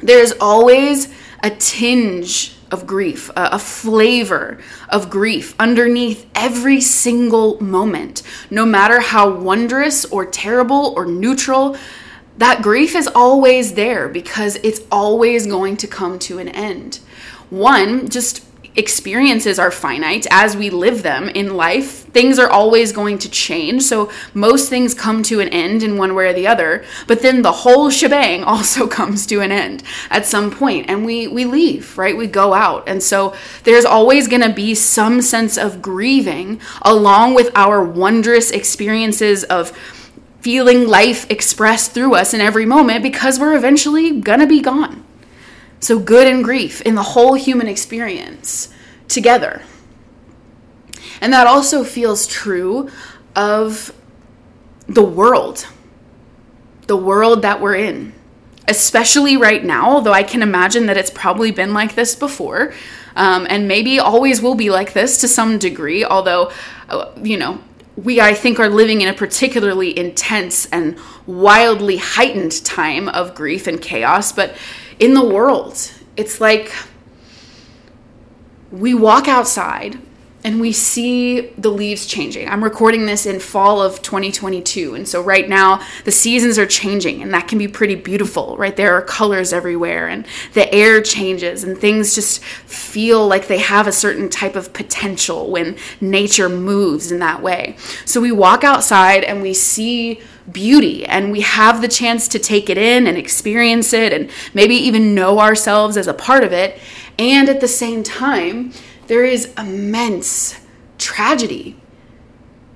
There's 0.00 0.32
always 0.40 1.12
a 1.42 1.50
tinge 1.50 2.56
of 2.70 2.86
grief, 2.86 3.28
a, 3.30 3.50
a, 3.52 3.58
flavor 3.58 4.58
of 4.88 5.10
grief 5.10 5.54
underneath 5.58 6.26
every 6.34 6.80
single 6.80 7.62
moment. 7.62 8.22
No 8.50 8.64
matter 8.64 9.00
how 9.00 9.30
wondrous 9.30 10.04
or 10.06 10.24
terrible 10.24 10.94
or 10.96 11.04
neutral, 11.04 11.76
that 12.38 12.62
grief 12.62 12.96
is 12.96 13.06
always 13.06 13.74
there 13.74 14.08
because 14.08 14.56
it's 14.56 14.80
always 14.90 15.46
going 15.46 15.76
to 15.76 15.86
come 15.86 16.18
to 16.20 16.38
an 16.38 16.48
end. 16.48 17.00
One, 17.50 18.08
just 18.08 18.45
experiences 18.76 19.58
are 19.58 19.70
finite 19.70 20.26
as 20.30 20.56
we 20.56 20.70
live 20.70 21.02
them 21.02 21.28
in 21.28 21.56
life. 21.56 22.04
Things 22.06 22.38
are 22.38 22.50
always 22.50 22.92
going 22.92 23.18
to 23.18 23.30
change. 23.30 23.82
So 23.82 24.10
most 24.34 24.68
things 24.68 24.94
come 24.94 25.22
to 25.24 25.40
an 25.40 25.48
end 25.48 25.82
in 25.82 25.96
one 25.96 26.14
way 26.14 26.28
or 26.28 26.32
the 26.32 26.46
other. 26.46 26.84
But 27.06 27.22
then 27.22 27.42
the 27.42 27.52
whole 27.52 27.90
shebang 27.90 28.44
also 28.52 28.86
comes 28.86 29.26
to 29.26 29.40
an 29.40 29.52
end 29.52 29.82
at 30.10 30.26
some 30.26 30.50
point 30.50 30.88
and 30.88 31.04
we, 31.04 31.26
we 31.28 31.44
leave, 31.44 31.96
right? 31.96 32.16
We 32.16 32.26
go 32.26 32.54
out. 32.54 32.88
And 32.88 33.02
so 33.02 33.34
there's 33.64 33.84
always 33.84 34.28
going 34.28 34.42
to 34.42 34.52
be 34.52 34.74
some 34.74 35.22
sense 35.22 35.56
of 35.56 35.80
grieving 35.80 36.60
along 36.82 37.34
with 37.34 37.50
our 37.54 37.82
wondrous 37.82 38.50
experiences 38.50 39.44
of 39.44 39.72
feeling 40.40 40.86
life 40.86 41.28
expressed 41.30 41.92
through 41.92 42.14
us 42.14 42.32
in 42.32 42.40
every 42.40 42.66
moment 42.66 43.02
because 43.02 43.40
we're 43.40 43.56
eventually 43.56 44.20
going 44.20 44.40
to 44.40 44.46
be 44.46 44.60
gone. 44.60 45.05
So, 45.80 45.98
good 45.98 46.26
and 46.26 46.42
grief 46.42 46.80
in 46.82 46.94
the 46.94 47.02
whole 47.02 47.34
human 47.34 47.68
experience 47.68 48.72
together. 49.08 49.62
And 51.20 51.32
that 51.32 51.46
also 51.46 51.84
feels 51.84 52.26
true 52.26 52.90
of 53.34 53.92
the 54.88 55.04
world, 55.04 55.66
the 56.86 56.96
world 56.96 57.42
that 57.42 57.60
we're 57.60 57.76
in, 57.76 58.12
especially 58.68 59.36
right 59.36 59.64
now, 59.64 59.90
although 59.90 60.12
I 60.12 60.22
can 60.22 60.42
imagine 60.42 60.86
that 60.86 60.96
it's 60.96 61.10
probably 61.10 61.50
been 61.50 61.72
like 61.72 61.94
this 61.94 62.14
before. 62.14 62.72
Um, 63.14 63.46
and 63.48 63.66
maybe 63.66 63.98
always 63.98 64.42
will 64.42 64.54
be 64.54 64.68
like 64.68 64.92
this 64.92 65.20
to 65.22 65.28
some 65.28 65.58
degree, 65.58 66.04
although, 66.04 66.52
uh, 66.90 67.12
you 67.22 67.38
know, 67.38 67.60
we, 67.96 68.20
I 68.20 68.34
think, 68.34 68.60
are 68.60 68.68
living 68.68 69.00
in 69.00 69.08
a 69.08 69.14
particularly 69.14 69.98
intense 69.98 70.66
and 70.66 70.98
wildly 71.26 71.96
heightened 71.96 72.62
time 72.62 73.08
of 73.08 73.34
grief 73.34 73.66
and 73.66 73.80
chaos. 73.80 74.32
But 74.32 74.54
in 74.98 75.14
the 75.14 75.24
world. 75.24 75.92
It's 76.16 76.40
like 76.40 76.72
we 78.70 78.94
walk 78.94 79.28
outside 79.28 79.98
and 80.46 80.60
we 80.60 80.70
see 80.70 81.40
the 81.58 81.70
leaves 81.70 82.06
changing. 82.06 82.48
I'm 82.48 82.62
recording 82.62 83.06
this 83.06 83.26
in 83.26 83.40
fall 83.40 83.82
of 83.82 84.00
2022. 84.00 84.94
And 84.94 85.08
so 85.08 85.20
right 85.20 85.48
now 85.48 85.84
the 86.04 86.12
seasons 86.12 86.56
are 86.56 86.66
changing 86.66 87.20
and 87.20 87.34
that 87.34 87.48
can 87.48 87.58
be 87.58 87.66
pretty 87.66 87.96
beautiful, 87.96 88.56
right? 88.56 88.76
There 88.76 88.94
are 88.94 89.02
colors 89.02 89.52
everywhere 89.52 90.06
and 90.06 90.24
the 90.52 90.72
air 90.72 91.02
changes 91.02 91.64
and 91.64 91.76
things 91.76 92.14
just 92.14 92.44
feel 92.44 93.26
like 93.26 93.48
they 93.48 93.58
have 93.58 93.88
a 93.88 93.92
certain 93.92 94.28
type 94.28 94.54
of 94.54 94.72
potential 94.72 95.50
when 95.50 95.76
nature 96.00 96.48
moves 96.48 97.10
in 97.10 97.18
that 97.18 97.42
way. 97.42 97.76
So 98.04 98.20
we 98.20 98.30
walk 98.30 98.62
outside 98.62 99.24
and 99.24 99.42
we 99.42 99.52
see 99.52 100.20
beauty 100.50 101.04
and 101.04 101.32
we 101.32 101.40
have 101.40 101.80
the 101.80 101.88
chance 101.88 102.28
to 102.28 102.38
take 102.38 102.70
it 102.70 102.78
in 102.78 103.06
and 103.06 103.16
experience 103.16 103.92
it 103.92 104.12
and 104.12 104.30
maybe 104.54 104.74
even 104.74 105.14
know 105.14 105.40
ourselves 105.40 105.96
as 105.96 106.06
a 106.06 106.14
part 106.14 106.44
of 106.44 106.52
it. 106.52 106.78
And 107.18 107.48
at 107.48 107.60
the 107.60 107.68
same 107.68 108.02
time, 108.02 108.72
there 109.06 109.24
is 109.24 109.52
immense 109.56 110.60
tragedy 110.98 111.76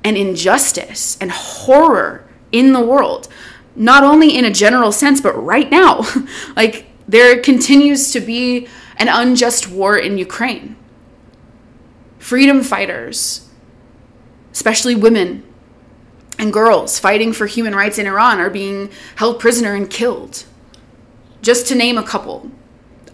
and 0.04 0.16
injustice 0.16 1.18
and 1.20 1.30
horror 1.30 2.26
in 2.52 2.72
the 2.72 2.80
world, 2.80 3.28
not 3.76 4.02
only 4.02 4.36
in 4.36 4.44
a 4.44 4.50
general 4.50 4.92
sense, 4.92 5.20
but 5.20 5.32
right 5.32 5.70
now. 5.70 6.02
like, 6.56 6.86
there 7.06 7.40
continues 7.40 8.12
to 8.12 8.20
be 8.20 8.68
an 8.96 9.08
unjust 9.08 9.68
war 9.68 9.96
in 9.96 10.16
Ukraine. 10.16 10.76
Freedom 12.18 12.62
fighters, 12.62 13.48
especially 14.52 14.94
women, 14.94 15.42
and 16.40 16.52
girls 16.52 16.98
fighting 16.98 17.32
for 17.34 17.46
human 17.46 17.74
rights 17.74 17.98
in 17.98 18.06
Iran 18.06 18.40
are 18.40 18.50
being 18.50 18.90
held 19.16 19.38
prisoner 19.38 19.74
and 19.74 19.88
killed. 19.88 20.44
Just 21.42 21.68
to 21.68 21.74
name 21.74 21.98
a 21.98 22.02
couple, 22.02 22.50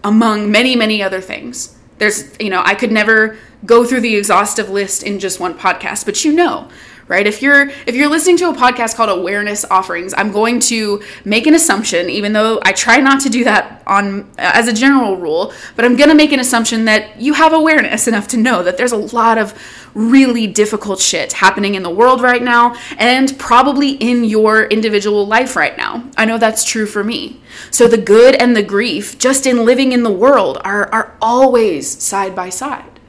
among 0.03 0.49
many, 0.49 0.75
many 0.75 1.03
other 1.03 1.19
things. 1.19 1.77
There's, 1.97 2.33
you 2.39 2.49
know, 2.49 2.61
I 2.63 2.73
could 2.73 2.91
never 2.91 3.37
go 3.65 3.85
through 3.85 4.01
the 4.01 4.15
exhaustive 4.15 4.69
list 4.69 5.03
in 5.03 5.19
just 5.19 5.39
one 5.39 5.55
podcast, 5.55 6.05
but 6.05 6.23
you 6.23 6.31
know, 6.31 6.69
right 7.07 7.25
if 7.25 7.41
you're 7.41 7.69
if 7.85 7.95
you're 7.95 8.09
listening 8.09 8.37
to 8.37 8.49
a 8.49 8.53
podcast 8.53 8.95
called 8.95 9.09
awareness 9.09 9.65
offerings 9.65 10.13
i'm 10.17 10.31
going 10.31 10.59
to 10.59 11.01
make 11.25 11.47
an 11.47 11.53
assumption 11.53 12.09
even 12.09 12.33
though 12.33 12.59
i 12.63 12.71
try 12.71 12.97
not 12.97 13.21
to 13.21 13.29
do 13.29 13.43
that 13.43 13.81
on 13.87 14.29
as 14.37 14.67
a 14.67 14.73
general 14.73 15.15
rule 15.15 15.53
but 15.75 15.85
i'm 15.85 15.95
going 15.95 16.09
to 16.09 16.15
make 16.15 16.31
an 16.31 16.39
assumption 16.39 16.85
that 16.85 17.19
you 17.19 17.33
have 17.33 17.53
awareness 17.53 18.07
enough 18.07 18.27
to 18.27 18.37
know 18.37 18.61
that 18.63 18.77
there's 18.77 18.91
a 18.91 18.97
lot 18.97 19.37
of 19.37 19.53
really 19.97 20.45
difficult 20.45 20.99
shit 20.99 21.33
happening 21.33 21.73
in 21.73 21.81
the 21.81 21.89
world 21.89 22.21
right 22.21 22.43
now 22.43 22.75
and 22.99 23.37
probably 23.39 23.91
in 23.93 24.23
your 24.23 24.65
individual 24.65 25.25
life 25.25 25.55
right 25.55 25.75
now. 25.75 26.07
I 26.15 26.25
know 26.25 26.37
that's 26.37 26.63
true 26.63 26.85
for 26.85 27.03
me. 27.03 27.41
So 27.71 27.87
the 27.87 27.97
good 27.97 28.35
and 28.35 28.55
the 28.55 28.61
grief 28.61 29.17
just 29.17 29.47
in 29.47 29.65
living 29.65 29.91
in 29.93 30.03
the 30.03 30.11
world 30.11 30.59
are 30.63 30.87
are 30.93 31.17
always 31.19 31.89
side 31.89 32.35
by 32.35 32.49
side. 32.49 32.99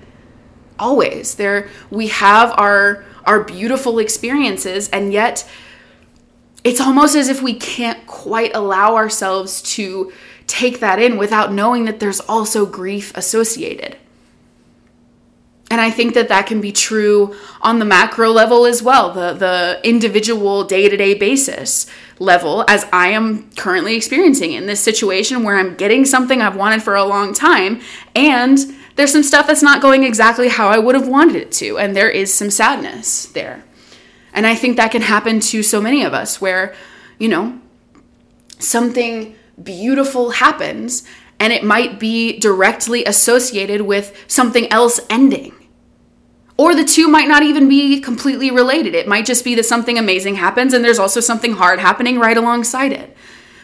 Always. 0.79 1.35
There 1.35 1.69
we 1.91 2.09
have 2.09 2.59
our 2.59 3.05
our 3.27 3.45
beautiful 3.45 3.99
experiences, 3.99 4.89
and 4.89 5.13
yet 5.13 5.47
it's 6.65 6.81
almost 6.81 7.15
as 7.15 7.29
if 7.29 7.43
we 7.43 7.53
can't 7.53 8.07
quite 8.07 8.57
allow 8.57 8.97
ourselves 8.97 9.61
to 9.75 10.11
take 10.47 10.81
that 10.81 10.99
in 10.99 11.19
without 11.19 11.53
knowing 11.53 11.85
that 11.85 12.01
there's 12.01 12.21
also 12.21 12.65
grief 12.65 13.15
associated. 13.15 13.99
And 15.71 15.81
I 15.83 15.91
think 15.91 16.15
that 16.15 16.29
that 16.29 16.47
can 16.47 16.61
be 16.63 16.73
true 16.73 17.37
on 17.61 17.79
the 17.79 17.85
macro 17.85 18.31
level 18.31 18.65
as 18.65 18.83
well, 18.83 19.13
the, 19.13 19.35
the 19.35 19.81
individual 19.85 20.65
day 20.65 20.89
to 20.89 20.97
day 20.97 21.13
basis 21.13 21.87
level, 22.19 22.65
as 22.69 22.87
I 22.93 23.09
am 23.09 23.51
currently 23.53 23.95
experiencing 23.95 24.53
in 24.53 24.67
this 24.67 24.81
situation 24.81 25.43
where 25.43 25.57
I'm 25.57 25.75
getting 25.75 26.07
something 26.07 26.41
I've 26.41 26.57
wanted 26.57 26.83
for 26.83 26.97
a 26.97 27.05
long 27.05 27.35
time 27.35 27.83
and 28.15 28.59
there's 28.97 29.13
some 29.13 29.23
stuff 29.23 29.47
that's 29.47 29.63
not 29.63 29.81
going 29.81 30.03
exactly 30.03 30.49
how 30.49 30.69
I 30.69 30.79
would 30.79 30.97
have 30.97 31.07
wanted 31.07 31.37
it 31.37 31.53
to, 31.53 31.79
and 31.79 31.95
there 31.95 32.11
is 32.11 32.35
some 32.35 32.51
sadness 32.51 33.27
there. 33.27 33.63
And 34.33 34.45
I 34.45 34.57
think 34.57 34.77
that 34.77 34.91
can 34.91 35.03
happen 35.03 35.39
to 35.39 35.63
so 35.63 35.81
many 35.81 36.03
of 36.03 36.13
us 36.13 36.41
where, 36.41 36.75
you 37.17 37.29
know, 37.29 37.61
something 38.59 39.37
beautiful 39.63 40.31
happens 40.31 41.05
and 41.39 41.53
it 41.53 41.63
might 41.63 42.01
be 42.01 42.41
directly 42.41 43.05
associated 43.05 43.83
with 43.83 44.25
something 44.27 44.71
else 44.73 44.99
ending. 45.09 45.55
Or 46.59 46.75
the 46.75 46.85
two 46.85 47.07
might 47.07 47.29
not 47.29 47.45
even 47.45 47.69
be 47.69 48.01
completely 48.01 48.51
related. 48.51 48.95
It 48.97 49.07
might 49.07 49.25
just 49.25 49.45
be 49.45 49.55
that 49.55 49.65
something 49.65 49.97
amazing 49.97 50.35
happens 50.35 50.75
and 50.75 50.85
there's 50.85 50.99
also 50.99 51.21
something 51.21 51.53
hard 51.53 51.79
happening 51.79 52.19
right 52.19 52.37
alongside 52.37 52.93
it. 52.93 53.17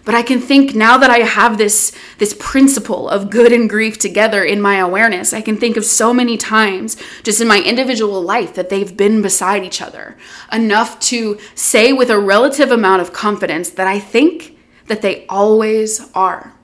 But 0.04 0.14
I 0.14 0.22
can 0.22 0.38
think 0.38 0.74
now 0.74 0.98
that 0.98 1.10
I 1.10 1.20
have 1.20 1.56
this 1.56 1.90
this 2.18 2.36
principle 2.38 3.08
of 3.08 3.30
good 3.30 3.52
and 3.52 3.68
grief 3.68 3.98
together 3.98 4.44
in 4.44 4.60
my 4.60 4.76
awareness, 4.76 5.32
I 5.32 5.40
can 5.40 5.56
think 5.56 5.76
of 5.76 5.84
so 5.84 6.12
many 6.12 6.36
times 6.36 6.96
just 7.22 7.40
in 7.40 7.48
my 7.48 7.60
individual 7.60 8.22
life 8.22 8.54
that 8.54 8.68
they've 8.68 8.96
been 8.96 9.22
beside 9.22 9.64
each 9.64 9.80
other 9.80 10.16
enough 10.52 11.00
to 11.00 11.38
say 11.54 11.92
with 11.92 12.10
a 12.10 12.18
relative 12.18 12.70
amount 12.70 13.02
of 13.02 13.12
confidence 13.12 13.70
that 13.70 13.86
I 13.86 13.98
think 13.98 14.56
that 14.86 15.02
they 15.02 15.26
always 15.26 16.12
are. 16.12 16.54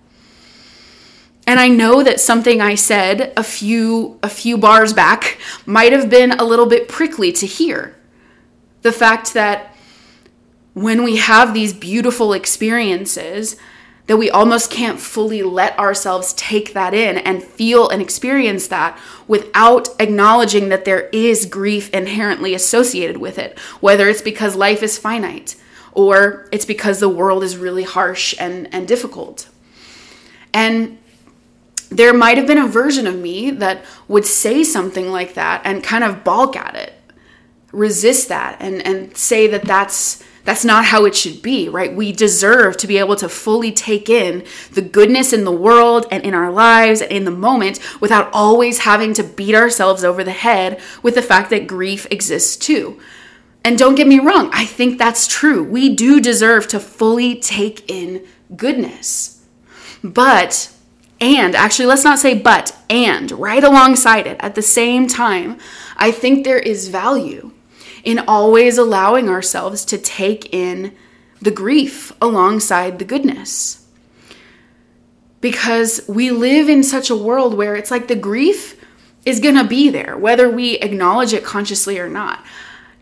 And 1.51 1.59
I 1.59 1.67
know 1.67 2.05
that 2.05 2.21
something 2.21 2.61
I 2.61 2.77
said 2.77 3.33
a 3.37 3.43
few 3.43 4.21
a 4.23 4.29
few 4.29 4.57
bars 4.57 4.93
back 4.93 5.37
might 5.67 5.93
have 5.93 6.09
been 6.09 6.31
a 6.31 6.45
little 6.45 6.65
bit 6.65 6.87
prickly 6.87 7.33
to 7.33 7.45
hear. 7.45 7.97
The 8.83 8.93
fact 8.93 9.35
that 9.35 9.75
when 10.75 11.03
we 11.03 11.17
have 11.17 11.53
these 11.53 11.73
beautiful 11.73 12.35
experiences 12.35 13.57
that 14.07 14.17
we 14.17 14.31
almost 14.31 14.71
can't 14.71 15.01
fully 15.01 15.43
let 15.43 15.77
ourselves 15.77 16.35
take 16.35 16.73
that 16.75 16.95
in 16.95 17.19
and 17.19 17.43
feel 17.43 17.89
and 17.89 18.01
experience 18.01 18.69
that 18.69 18.97
without 19.27 19.89
acknowledging 19.99 20.69
that 20.69 20.85
there 20.85 21.09
is 21.13 21.47
grief 21.47 21.91
inherently 21.91 22.55
associated 22.55 23.17
with 23.17 23.39
it, 23.41 23.59
whether 23.81 24.09
it's 24.09 24.23
because 24.23 24.55
life 24.55 24.85
is 24.85 24.99
finite 24.99 25.57
or 25.95 26.49
it's 26.53 26.65
because 26.65 27.01
the 27.01 27.09
world 27.09 27.43
is 27.43 27.57
really 27.57 27.83
harsh 27.83 28.37
and, 28.39 28.73
and 28.73 28.87
difficult. 28.87 29.49
And 30.55 30.97
there 31.91 32.15
might 32.15 32.39
have 32.39 32.47
been 32.47 32.59
a 32.59 32.67
version 32.67 33.07
of 33.07 33.17
me 33.17 33.51
that 33.51 33.85
would 34.09 34.25
say 34.25 34.65
something 34.65 35.11
like 35.11 35.35
that 35.35 35.63
and 35.65 35.83
kind 35.83 36.05
of 36.05 36.25
balk 36.25 36.57
at 36.57 36.75
it, 36.75 36.95
resist 37.73 38.29
that, 38.29 38.57
and, 38.61 38.85
and 38.87 39.17
say 39.17 39.47
that 39.49 39.65
that's 39.65 40.23
that's 40.45 40.65
not 40.65 40.87
how 40.87 41.05
it 41.05 41.15
should 41.15 41.43
be, 41.43 41.69
right? 41.69 41.95
We 41.95 42.13
deserve 42.13 42.77
to 42.79 42.87
be 42.87 42.97
able 42.97 43.17
to 43.17 43.29
fully 43.29 43.73
take 43.73 44.09
in 44.09 44.45
the 44.73 44.83
goodness 44.83 45.33
in 45.33 45.45
the 45.45 45.53
world 45.53 46.07
and 46.11 46.25
in 46.25 46.35
our 46.35 46.51
lives 46.51 47.03
and 47.03 47.13
in 47.13 47.25
the 47.25 47.31
moment 47.31 47.79
without 48.01 48.31
always 48.33 48.81
having 48.81 49.13
to 49.15 49.23
beat 49.23 49.55
ourselves 49.55 50.03
over 50.03 50.25
the 50.25 50.31
head 50.31 50.81
with 51.03 51.15
the 51.15 51.23
fact 51.23 51.51
that 51.51 51.67
grief 51.67 52.07
exists 52.11 52.57
too. 52.57 52.99
And 53.63 53.79
don't 53.79 53.95
get 53.95 54.09
me 54.09 54.19
wrong, 54.19 54.49
I 54.53 54.65
think 54.65 54.99
that's 54.99 55.27
true. 55.27 55.63
We 55.63 55.95
do 55.95 56.21
deserve 56.21 56.67
to 56.69 56.81
fully 56.81 57.39
take 57.39 57.89
in 57.91 58.27
goodness. 58.57 59.45
But, 60.03 60.73
and 61.21 61.55
actually, 61.55 61.87
let's 61.87 62.05
not 62.05 62.19
say 62.19 62.35
but, 62.39 62.75
and 62.89 63.31
right 63.33 63.63
alongside 63.63 64.27
it 64.27 64.39
at 64.41 64.55
the 64.55 64.63
same 64.63 65.07
time, 65.07 65.59
I 65.97 66.13
think 66.13 66.45
there 66.45 66.59
is 66.59 66.89
value 66.89 67.53
in 68.03 68.19
always 68.21 68.79
allowing 68.79 69.29
ourselves 69.29 69.85
to 69.87 69.99
take 69.99 70.55
in 70.55 70.97
the 71.43 71.51
grief 71.51 72.13
alongside 72.23 72.99
the 72.99 73.05
goodness. 73.05 73.87
Because 75.43 76.03
we 76.09 76.31
live 76.31 76.69
in 76.69 76.83
such 76.83 77.11
a 77.11 77.17
world 77.17 77.55
where 77.55 77.77
it's 77.77 77.91
like 77.91 78.09
the 78.09 78.17
grief 78.17 78.83
is 79.25 79.41
going 79.41 79.55
to 79.57 79.65
be 79.65 79.91
there, 79.91 80.17
whether 80.17 80.51
we 80.51 80.79
acknowledge 80.79 81.33
it 81.33 81.45
consciously 81.45 81.99
or 81.99 82.09
not. 82.09 82.45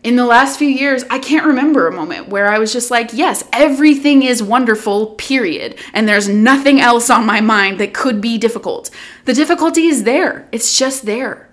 In 0.01 0.15
the 0.15 0.25
last 0.25 0.57
few 0.57 0.67
years, 0.67 1.03
I 1.09 1.19
can't 1.19 1.45
remember 1.45 1.85
a 1.85 1.91
moment 1.93 2.29
where 2.29 2.49
I 2.49 2.57
was 2.57 2.71
just 2.71 2.89
like, 2.89 3.09
yes, 3.11 3.43
everything 3.51 4.23
is 4.23 4.41
wonderful, 4.41 5.07
period. 5.07 5.77
And 5.93 6.07
there's 6.07 6.29
nothing 6.29 6.79
else 6.79 7.09
on 7.09 7.25
my 7.25 7.41
mind 7.41 7.79
that 7.79 7.93
could 7.93 8.21
be 8.21 8.37
difficult. 8.37 8.89
The 9.25 9.33
difficulty 9.33 9.87
is 9.87 10.05
there, 10.05 10.47
it's 10.53 10.77
just 10.77 11.05
there. 11.05 11.49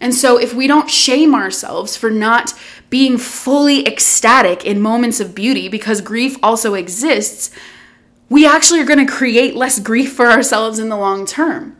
And 0.00 0.14
so, 0.14 0.38
if 0.38 0.54
we 0.54 0.66
don't 0.66 0.90
shame 0.90 1.34
ourselves 1.34 1.96
for 1.96 2.10
not 2.10 2.54
being 2.90 3.18
fully 3.18 3.86
ecstatic 3.86 4.64
in 4.64 4.80
moments 4.80 5.20
of 5.20 5.34
beauty, 5.34 5.68
because 5.68 6.00
grief 6.00 6.36
also 6.42 6.74
exists, 6.74 7.50
we 8.28 8.46
actually 8.46 8.80
are 8.80 8.86
going 8.86 9.04
to 9.04 9.12
create 9.12 9.56
less 9.56 9.80
grief 9.80 10.12
for 10.12 10.26
ourselves 10.26 10.78
in 10.78 10.88
the 10.88 10.96
long 10.96 11.26
term 11.26 11.76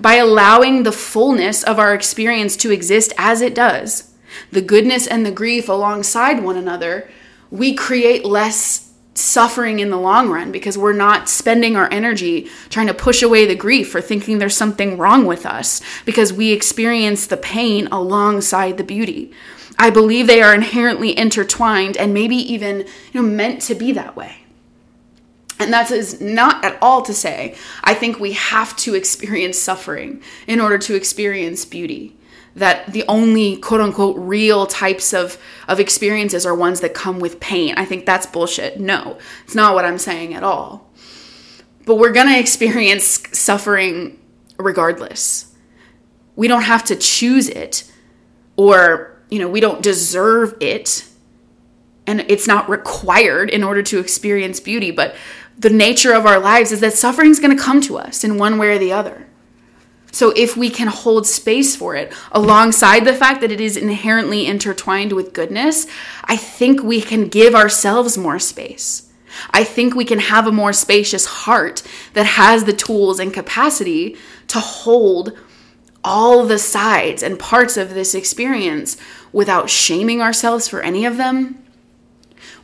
by 0.00 0.14
allowing 0.14 0.82
the 0.82 0.92
fullness 0.92 1.62
of 1.62 1.78
our 1.78 1.94
experience 1.94 2.56
to 2.56 2.72
exist 2.72 3.12
as 3.18 3.40
it 3.40 3.54
does, 3.54 4.09
the 4.52 4.62
goodness 4.62 5.06
and 5.06 5.24
the 5.24 5.30
grief 5.30 5.68
alongside 5.68 6.42
one 6.42 6.56
another. 6.56 7.10
We 7.50 7.74
create 7.74 8.24
less 8.24 8.90
suffering 9.14 9.80
in 9.80 9.90
the 9.90 9.98
long 9.98 10.30
run 10.30 10.52
because 10.52 10.78
we're 10.78 10.92
not 10.92 11.28
spending 11.28 11.76
our 11.76 11.88
energy 11.92 12.48
trying 12.68 12.86
to 12.86 12.94
push 12.94 13.22
away 13.22 13.46
the 13.46 13.54
grief 13.54 13.94
or 13.94 14.00
thinking 14.00 14.38
there's 14.38 14.56
something 14.56 14.96
wrong 14.96 15.26
with 15.26 15.44
us 15.44 15.82
because 16.04 16.32
we 16.32 16.52
experience 16.52 17.26
the 17.26 17.36
pain 17.36 17.86
alongside 17.88 18.78
the 18.78 18.84
beauty. 18.84 19.32
I 19.78 19.90
believe 19.90 20.26
they 20.26 20.42
are 20.42 20.54
inherently 20.54 21.16
intertwined 21.16 21.96
and 21.96 22.14
maybe 22.14 22.36
even 22.36 22.86
you 23.12 23.22
know 23.22 23.28
meant 23.28 23.62
to 23.62 23.74
be 23.74 23.92
that 23.92 24.16
way. 24.16 24.36
And 25.58 25.72
that 25.74 25.90
is 25.90 26.20
not 26.20 26.64
at 26.64 26.78
all 26.80 27.02
to 27.02 27.12
say, 27.12 27.54
I 27.84 27.92
think 27.92 28.18
we 28.18 28.32
have 28.32 28.74
to 28.76 28.94
experience 28.94 29.58
suffering 29.58 30.22
in 30.46 30.58
order 30.58 30.78
to 30.78 30.94
experience 30.94 31.66
beauty. 31.66 32.16
That 32.56 32.92
the 32.92 33.04
only 33.06 33.56
quote 33.56 33.80
unquote 33.80 34.16
real 34.18 34.66
types 34.66 35.12
of, 35.12 35.38
of 35.68 35.78
experiences 35.78 36.44
are 36.44 36.54
ones 36.54 36.80
that 36.80 36.94
come 36.94 37.20
with 37.20 37.40
pain. 37.40 37.74
I 37.76 37.84
think 37.84 38.06
that's 38.06 38.26
bullshit. 38.26 38.80
No, 38.80 39.18
it's 39.44 39.54
not 39.54 39.74
what 39.74 39.84
I'm 39.84 39.98
saying 39.98 40.34
at 40.34 40.42
all. 40.42 40.90
But 41.86 41.96
we're 41.96 42.12
gonna 42.12 42.38
experience 42.38 43.22
suffering 43.38 44.18
regardless. 44.58 45.54
We 46.36 46.48
don't 46.48 46.62
have 46.62 46.84
to 46.84 46.96
choose 46.96 47.48
it 47.48 47.90
or, 48.56 49.22
you 49.30 49.38
know, 49.38 49.48
we 49.48 49.60
don't 49.60 49.82
deserve 49.82 50.56
it 50.60 51.04
and 52.06 52.24
it's 52.28 52.46
not 52.46 52.68
required 52.68 53.50
in 53.50 53.62
order 53.62 53.82
to 53.84 54.00
experience 54.00 54.58
beauty, 54.58 54.90
but 54.90 55.14
the 55.56 55.70
nature 55.70 56.12
of 56.12 56.26
our 56.26 56.40
lives 56.40 56.72
is 56.72 56.80
that 56.80 56.94
suffering 56.94 57.30
is 57.30 57.38
going 57.38 57.56
to 57.56 57.62
come 57.62 57.80
to 57.82 57.98
us 57.98 58.24
in 58.24 58.38
one 58.38 58.58
way 58.58 58.74
or 58.74 58.78
the 58.78 58.92
other. 58.92 59.26
So, 60.12 60.30
if 60.36 60.56
we 60.56 60.70
can 60.70 60.88
hold 60.88 61.26
space 61.26 61.76
for 61.76 61.94
it 61.94 62.12
alongside 62.32 63.04
the 63.04 63.14
fact 63.14 63.40
that 63.40 63.52
it 63.52 63.60
is 63.60 63.76
inherently 63.76 64.46
intertwined 64.46 65.12
with 65.12 65.32
goodness, 65.32 65.86
I 66.24 66.36
think 66.36 66.82
we 66.82 67.00
can 67.00 67.28
give 67.28 67.54
ourselves 67.54 68.18
more 68.18 68.38
space. 68.38 69.10
I 69.50 69.62
think 69.62 69.94
we 69.94 70.04
can 70.04 70.18
have 70.18 70.46
a 70.46 70.52
more 70.52 70.72
spacious 70.72 71.24
heart 71.24 71.82
that 72.14 72.26
has 72.26 72.64
the 72.64 72.72
tools 72.72 73.20
and 73.20 73.32
capacity 73.32 74.16
to 74.48 74.58
hold 74.58 75.38
all 76.02 76.44
the 76.44 76.58
sides 76.58 77.22
and 77.22 77.38
parts 77.38 77.76
of 77.76 77.94
this 77.94 78.14
experience 78.14 78.96
without 79.32 79.70
shaming 79.70 80.20
ourselves 80.20 80.66
for 80.66 80.80
any 80.80 81.04
of 81.04 81.16
them 81.16 81.62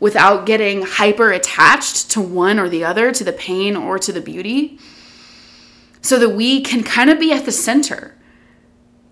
without 0.00 0.46
getting 0.46 0.82
hyper 0.82 1.32
attached 1.32 2.10
to 2.10 2.20
one 2.20 2.58
or 2.58 2.68
the 2.68 2.84
other, 2.84 3.12
to 3.12 3.24
the 3.24 3.32
pain 3.32 3.76
or 3.76 3.98
to 3.98 4.12
the 4.12 4.20
beauty, 4.20 4.78
so 6.00 6.18
that 6.18 6.30
we 6.30 6.60
can 6.60 6.82
kind 6.82 7.10
of 7.10 7.18
be 7.18 7.32
at 7.32 7.44
the 7.44 7.52
center. 7.52 8.14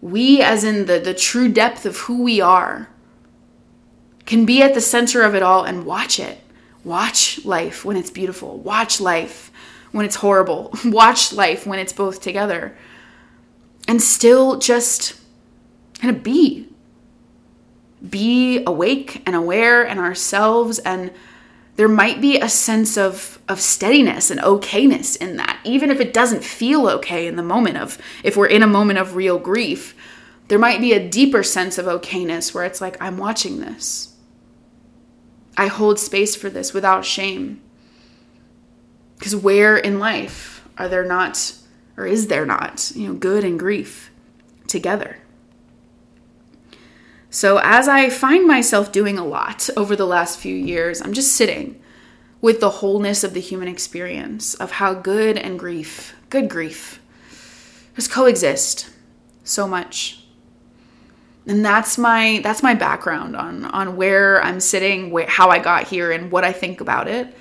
We, 0.00 0.42
as 0.42 0.64
in 0.64 0.86
the, 0.86 0.98
the 0.98 1.14
true 1.14 1.48
depth 1.48 1.86
of 1.86 1.96
who 1.98 2.22
we 2.22 2.40
are, 2.40 2.88
can 4.26 4.44
be 4.44 4.62
at 4.62 4.74
the 4.74 4.80
center 4.80 5.22
of 5.22 5.34
it 5.34 5.42
all 5.42 5.64
and 5.64 5.84
watch 5.84 6.18
it. 6.18 6.40
Watch 6.82 7.44
life 7.44 7.84
when 7.84 7.96
it's 7.96 8.10
beautiful. 8.10 8.58
Watch 8.58 9.00
life 9.00 9.50
when 9.92 10.04
it's 10.04 10.16
horrible. 10.16 10.74
Watch 10.84 11.32
life 11.32 11.66
when 11.66 11.78
it's 11.78 11.92
both 11.92 12.20
together. 12.20 12.76
And 13.88 14.02
still 14.02 14.58
just 14.58 15.20
kind 16.00 16.14
of 16.14 16.22
be 16.22 16.68
be 18.08 18.62
awake 18.66 19.22
and 19.26 19.34
aware 19.34 19.86
and 19.86 19.98
ourselves 19.98 20.78
and 20.80 21.10
there 21.76 21.88
might 21.88 22.20
be 22.20 22.38
a 22.38 22.48
sense 22.48 22.96
of 22.96 23.38
of 23.48 23.60
steadiness 23.60 24.30
and 24.30 24.40
okayness 24.40 25.16
in 25.16 25.36
that. 25.36 25.60
Even 25.64 25.90
if 25.90 26.00
it 26.00 26.14
doesn't 26.14 26.44
feel 26.44 26.88
okay 26.88 27.26
in 27.26 27.36
the 27.36 27.42
moment 27.42 27.76
of 27.76 27.98
if 28.22 28.36
we're 28.36 28.46
in 28.46 28.62
a 28.62 28.66
moment 28.66 28.98
of 28.98 29.16
real 29.16 29.38
grief 29.38 29.94
there 30.48 30.58
might 30.58 30.80
be 30.80 30.92
a 30.92 31.08
deeper 31.08 31.42
sense 31.42 31.78
of 31.78 31.86
okayness 31.86 32.52
where 32.52 32.64
it's 32.64 32.80
like 32.80 33.00
i'm 33.00 33.18
watching 33.18 33.60
this. 33.60 34.14
I 35.56 35.68
hold 35.68 35.98
space 35.98 36.34
for 36.34 36.50
this 36.50 36.74
without 36.74 37.04
shame. 37.04 37.60
Because 39.18 39.36
where 39.36 39.76
in 39.76 39.98
life 39.98 40.66
are 40.76 40.88
there 40.88 41.04
not 41.04 41.54
or 41.96 42.06
is 42.06 42.26
there 42.26 42.44
not 42.44 42.92
you 42.94 43.08
know 43.08 43.14
good 43.14 43.44
and 43.44 43.58
grief 43.58 44.10
together 44.66 45.18
so, 47.34 47.58
as 47.64 47.88
I 47.88 48.10
find 48.10 48.46
myself 48.46 48.92
doing 48.92 49.18
a 49.18 49.24
lot 49.24 49.68
over 49.76 49.96
the 49.96 50.06
last 50.06 50.38
few 50.38 50.54
years, 50.54 51.02
I'm 51.02 51.12
just 51.12 51.32
sitting 51.32 51.82
with 52.40 52.60
the 52.60 52.70
wholeness 52.70 53.24
of 53.24 53.34
the 53.34 53.40
human 53.40 53.66
experience 53.66 54.54
of 54.54 54.70
how 54.70 54.94
good 54.94 55.36
and 55.36 55.58
grief, 55.58 56.14
good 56.30 56.48
grief, 56.48 57.00
just 57.96 58.12
coexist 58.12 58.88
so 59.42 59.66
much. 59.66 60.24
And 61.44 61.64
that's 61.64 61.98
my 61.98 62.40
that's 62.44 62.62
my 62.62 62.74
background 62.74 63.34
on 63.34 63.64
on 63.64 63.96
where 63.96 64.40
I'm 64.40 64.60
sitting, 64.60 65.10
where, 65.10 65.26
how 65.26 65.50
I 65.50 65.58
got 65.58 65.88
here 65.88 66.12
and 66.12 66.30
what 66.30 66.44
I 66.44 66.52
think 66.52 66.80
about 66.80 67.08
it. 67.08 67.36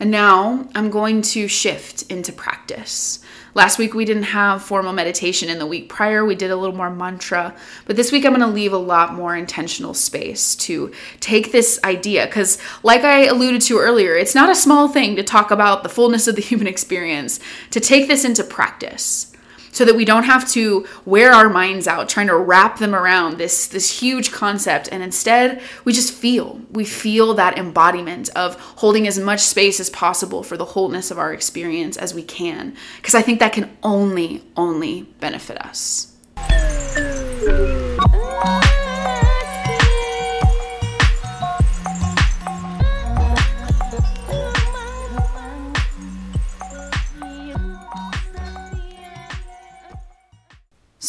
And 0.00 0.10
now 0.10 0.66
I'm 0.74 0.88
going 0.88 1.20
to 1.20 1.48
shift 1.48 2.04
into 2.10 2.32
practice. 2.32 3.22
Last 3.54 3.78
week 3.78 3.94
we 3.94 4.04
didn't 4.04 4.24
have 4.24 4.62
formal 4.62 4.92
meditation. 4.92 5.48
In 5.48 5.58
the 5.58 5.66
week 5.66 5.88
prior, 5.88 6.24
we 6.24 6.34
did 6.34 6.50
a 6.50 6.56
little 6.56 6.74
more 6.74 6.90
mantra. 6.90 7.54
But 7.86 7.94
this 7.94 8.10
week 8.10 8.24
I'm 8.24 8.32
going 8.32 8.40
to 8.40 8.48
leave 8.48 8.72
a 8.72 8.78
lot 8.78 9.14
more 9.14 9.36
intentional 9.36 9.94
space 9.94 10.56
to 10.56 10.92
take 11.20 11.52
this 11.52 11.78
idea. 11.84 12.26
Because, 12.26 12.58
like 12.82 13.02
I 13.02 13.26
alluded 13.26 13.62
to 13.62 13.78
earlier, 13.78 14.16
it's 14.16 14.34
not 14.34 14.50
a 14.50 14.56
small 14.56 14.88
thing 14.88 15.14
to 15.16 15.22
talk 15.22 15.52
about 15.52 15.84
the 15.84 15.88
fullness 15.88 16.26
of 16.26 16.34
the 16.34 16.42
human 16.54 16.66
experience, 16.66 17.38
to 17.70 17.80
take 17.80 18.08
this 18.08 18.24
into 18.24 18.42
practice 18.42 19.33
so 19.74 19.84
that 19.84 19.94
we 19.94 20.06
don't 20.06 20.24
have 20.24 20.48
to 20.52 20.86
wear 21.04 21.32
our 21.32 21.50
minds 21.50 21.86
out 21.86 22.08
trying 22.08 22.28
to 22.28 22.36
wrap 22.36 22.78
them 22.78 22.94
around 22.94 23.36
this 23.36 23.66
this 23.66 24.00
huge 24.00 24.32
concept. 24.32 24.88
And 24.90 25.02
instead 25.02 25.60
we 25.84 25.92
just 25.92 26.14
feel. 26.14 26.60
We 26.70 26.84
feel 26.84 27.34
that 27.34 27.58
embodiment 27.58 28.30
of 28.30 28.58
holding 28.58 29.06
as 29.06 29.18
much 29.18 29.40
space 29.40 29.80
as 29.80 29.90
possible 29.90 30.42
for 30.42 30.56
the 30.56 30.64
wholeness 30.64 31.10
of 31.10 31.18
our 31.18 31.32
experience 31.32 31.96
as 31.96 32.14
we 32.14 32.22
can 32.22 32.74
because 32.96 33.14
i 33.14 33.22
think 33.22 33.40
that 33.40 33.52
can 33.52 33.76
only 33.82 34.42
only 34.56 35.02
benefit 35.20 35.60
us 35.60 36.12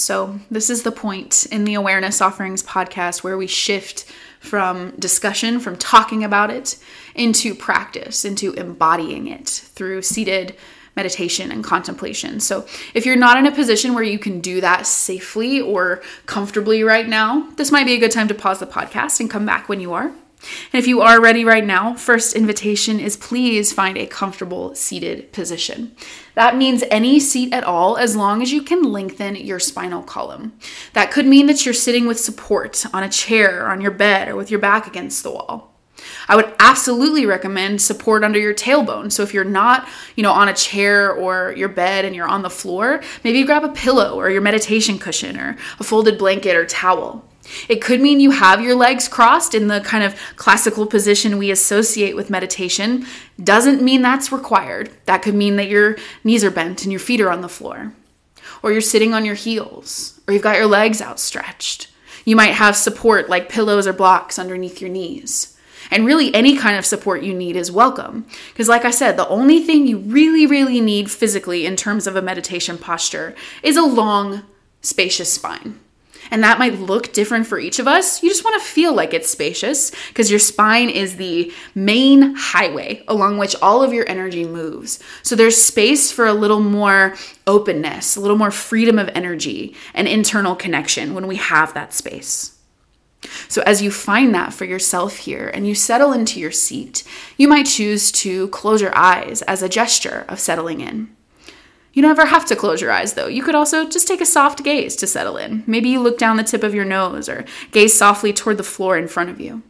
So, 0.05 0.39
this 0.51 0.69
is 0.69 0.83
the 0.83 0.91
point 0.91 1.47
in 1.51 1.65
the 1.65 1.73
Awareness 1.73 2.21
Offerings 2.21 2.61
podcast 2.61 3.23
where 3.23 3.39
we 3.39 3.47
shift 3.47 4.05
from 4.39 4.91
discussion, 4.99 5.59
from 5.59 5.77
talking 5.77 6.23
about 6.23 6.51
it, 6.51 6.77
into 7.15 7.55
practice, 7.55 8.23
into 8.23 8.53
embodying 8.53 9.25
it 9.25 9.49
through 9.49 10.03
seated 10.03 10.55
meditation 10.95 11.51
and 11.51 11.63
contemplation. 11.63 12.39
So, 12.39 12.67
if 12.93 13.07
you're 13.07 13.15
not 13.15 13.37
in 13.37 13.47
a 13.47 13.51
position 13.51 13.95
where 13.95 14.03
you 14.03 14.19
can 14.19 14.41
do 14.41 14.61
that 14.61 14.85
safely 14.85 15.59
or 15.59 16.03
comfortably 16.27 16.83
right 16.83 17.09
now, 17.09 17.49
this 17.55 17.71
might 17.71 17.87
be 17.87 17.93
a 17.93 17.99
good 17.99 18.11
time 18.11 18.27
to 18.27 18.35
pause 18.35 18.59
the 18.59 18.67
podcast 18.67 19.19
and 19.19 19.27
come 19.27 19.47
back 19.47 19.67
when 19.67 19.79
you 19.79 19.93
are. 19.93 20.11
And 20.71 20.79
if 20.79 20.87
you 20.87 21.01
are 21.01 21.21
ready 21.21 21.45
right 21.45 21.65
now, 21.65 21.93
first 21.93 22.35
invitation 22.35 22.99
is 22.99 23.17
please 23.17 23.73
find 23.73 23.97
a 23.97 24.05
comfortable 24.05 24.75
seated 24.75 25.31
position. 25.31 25.95
That 26.35 26.57
means 26.57 26.83
any 26.91 27.19
seat 27.19 27.53
at 27.53 27.63
all, 27.63 27.97
as 27.97 28.15
long 28.15 28.41
as 28.41 28.51
you 28.51 28.61
can 28.61 28.83
lengthen 28.83 29.35
your 29.35 29.59
spinal 29.59 30.03
column. 30.03 30.53
That 30.93 31.11
could 31.11 31.25
mean 31.25 31.47
that 31.47 31.65
you're 31.65 31.73
sitting 31.73 32.07
with 32.07 32.19
support 32.19 32.85
on 32.93 33.03
a 33.03 33.09
chair, 33.09 33.67
on 33.67 33.81
your 33.81 33.91
bed, 33.91 34.27
or 34.27 34.35
with 34.35 34.51
your 34.51 34.59
back 34.59 34.87
against 34.87 35.23
the 35.23 35.31
wall. 35.31 35.75
I 36.27 36.35
would 36.35 36.53
absolutely 36.59 37.25
recommend 37.25 37.81
support 37.81 38.23
under 38.23 38.39
your 38.39 38.53
tailbone. 38.53 39.11
So 39.11 39.23
if 39.23 39.33
you're 39.33 39.43
not, 39.43 39.87
you 40.15 40.23
know, 40.23 40.31
on 40.31 40.49
a 40.49 40.53
chair 40.53 41.11
or 41.11 41.53
your 41.55 41.69
bed 41.69 42.05
and 42.05 42.15
you're 42.15 42.27
on 42.27 42.41
the 42.41 42.49
floor, 42.49 43.01
maybe 43.23 43.43
grab 43.43 43.63
a 43.63 43.69
pillow 43.69 44.15
or 44.15 44.29
your 44.29 44.41
meditation 44.41 44.99
cushion 44.99 45.37
or 45.37 45.57
a 45.79 45.83
folded 45.83 46.17
blanket 46.17 46.55
or 46.55 46.65
towel. 46.65 47.25
It 47.69 47.81
could 47.81 48.01
mean 48.01 48.19
you 48.19 48.31
have 48.31 48.61
your 48.61 48.75
legs 48.75 49.07
crossed 49.07 49.53
in 49.53 49.67
the 49.67 49.81
kind 49.81 50.03
of 50.03 50.19
classical 50.35 50.85
position 50.87 51.37
we 51.37 51.51
associate 51.51 52.15
with 52.15 52.29
meditation. 52.29 53.05
Doesn't 53.43 53.81
mean 53.81 54.01
that's 54.01 54.31
required. 54.31 54.89
That 55.05 55.21
could 55.21 55.35
mean 55.35 55.55
that 55.57 55.69
your 55.69 55.97
knees 56.23 56.43
are 56.43 56.51
bent 56.51 56.83
and 56.83 56.91
your 56.91 56.99
feet 56.99 57.21
are 57.21 57.31
on 57.31 57.41
the 57.41 57.49
floor. 57.49 57.93
or 58.61 58.71
you're 58.71 58.81
sitting 58.81 59.13
on 59.13 59.25
your 59.25 59.35
heels, 59.35 60.19
or 60.27 60.33
you've 60.33 60.43
got 60.43 60.57
your 60.57 60.65
legs 60.65 61.01
outstretched. 61.01 61.87
You 62.25 62.35
might 62.35 62.53
have 62.53 62.75
support 62.75 63.29
like 63.29 63.49
pillows 63.49 63.85
or 63.85 63.93
blocks 63.93 64.39
underneath 64.39 64.81
your 64.81 64.89
knees. 64.89 65.55
And 65.91 66.03
really, 66.03 66.33
any 66.33 66.57
kind 66.57 66.75
of 66.75 66.85
support 66.85 67.21
you 67.21 67.31
need 67.31 67.55
is 67.55 67.71
welcome. 67.71 68.25
Because, 68.51 68.67
like 68.67 68.85
I 68.85 68.89
said, 68.89 69.17
the 69.17 69.27
only 69.27 69.59
thing 69.63 69.85
you 69.85 69.99
really, 69.99 70.47
really 70.47 70.81
need 70.81 71.11
physically 71.11 71.67
in 71.67 71.75
terms 71.75 72.07
of 72.07 72.15
a 72.15 72.23
meditation 72.23 72.79
posture 72.79 73.35
is 73.61 73.77
a 73.77 73.83
long, 73.85 74.41
spacious 74.81 75.31
spine. 75.31 75.79
And 76.31 76.43
that 76.43 76.59
might 76.59 76.79
look 76.79 77.13
different 77.13 77.47
for 77.47 77.59
each 77.59 77.79
of 77.79 77.87
us. 77.87 78.21
You 78.23 78.29
just 78.29 78.43
want 78.43 78.61
to 78.61 78.67
feel 78.67 78.93
like 78.93 79.13
it's 79.13 79.29
spacious 79.29 79.91
because 80.09 80.29
your 80.29 80.39
spine 80.39 80.89
is 80.89 81.17
the 81.17 81.51
main 81.73 82.35
highway 82.35 83.03
along 83.07 83.37
which 83.37 83.55
all 83.61 83.83
of 83.83 83.93
your 83.93 84.07
energy 84.09 84.45
moves. 84.45 84.99
So 85.23 85.35
there's 85.35 85.61
space 85.61 86.11
for 86.11 86.25
a 86.25 86.33
little 86.33 86.61
more 86.61 87.15
openness, 87.47 88.15
a 88.15 88.21
little 88.21 88.37
more 88.37 88.51
freedom 88.51 88.99
of 88.99 89.09
energy 89.13 89.75
and 89.93 90.07
internal 90.07 90.55
connection 90.55 91.13
when 91.13 91.27
we 91.27 91.35
have 91.35 91.73
that 91.73 91.93
space. 91.93 92.55
So, 93.47 93.63
as 93.63 93.81
you 93.81 93.91
find 93.91 94.33
that 94.35 94.53
for 94.53 94.65
yourself 94.65 95.17
here 95.17 95.49
and 95.51 95.67
you 95.67 95.73
settle 95.73 96.13
into 96.13 96.39
your 96.39 96.51
seat, 96.51 97.03
you 97.37 97.47
might 97.47 97.65
choose 97.65 98.11
to 98.13 98.47
close 98.49 98.81
your 98.81 98.95
eyes 98.95 99.41
as 99.43 99.63
a 99.63 99.69
gesture 99.69 100.25
of 100.27 100.39
settling 100.39 100.81
in. 100.81 101.14
You 101.95 102.01
never 102.01 102.25
have 102.25 102.45
to 102.47 102.57
close 102.57 102.81
your 102.81 102.91
eyes 102.91 103.13
though. 103.13 103.27
You 103.27 103.41
could 103.41 103.55
also 103.55 103.87
just 103.89 104.05
take 104.07 104.19
a 104.19 104.25
soft 104.25 104.63
gaze 104.63 104.97
to 104.97 105.07
settle 105.07 105.37
in. 105.37 105.63
Maybe 105.65 105.89
you 105.89 106.01
look 106.01 106.17
down 106.17 106.35
the 106.35 106.43
tip 106.43 106.61
of 106.61 106.75
your 106.75 106.83
nose 106.83 107.29
or 107.29 107.45
gaze 107.71 107.97
softly 107.97 108.33
toward 108.33 108.57
the 108.57 108.63
floor 108.63 108.97
in 108.97 109.07
front 109.07 109.29
of 109.29 109.39
you. 109.39 109.63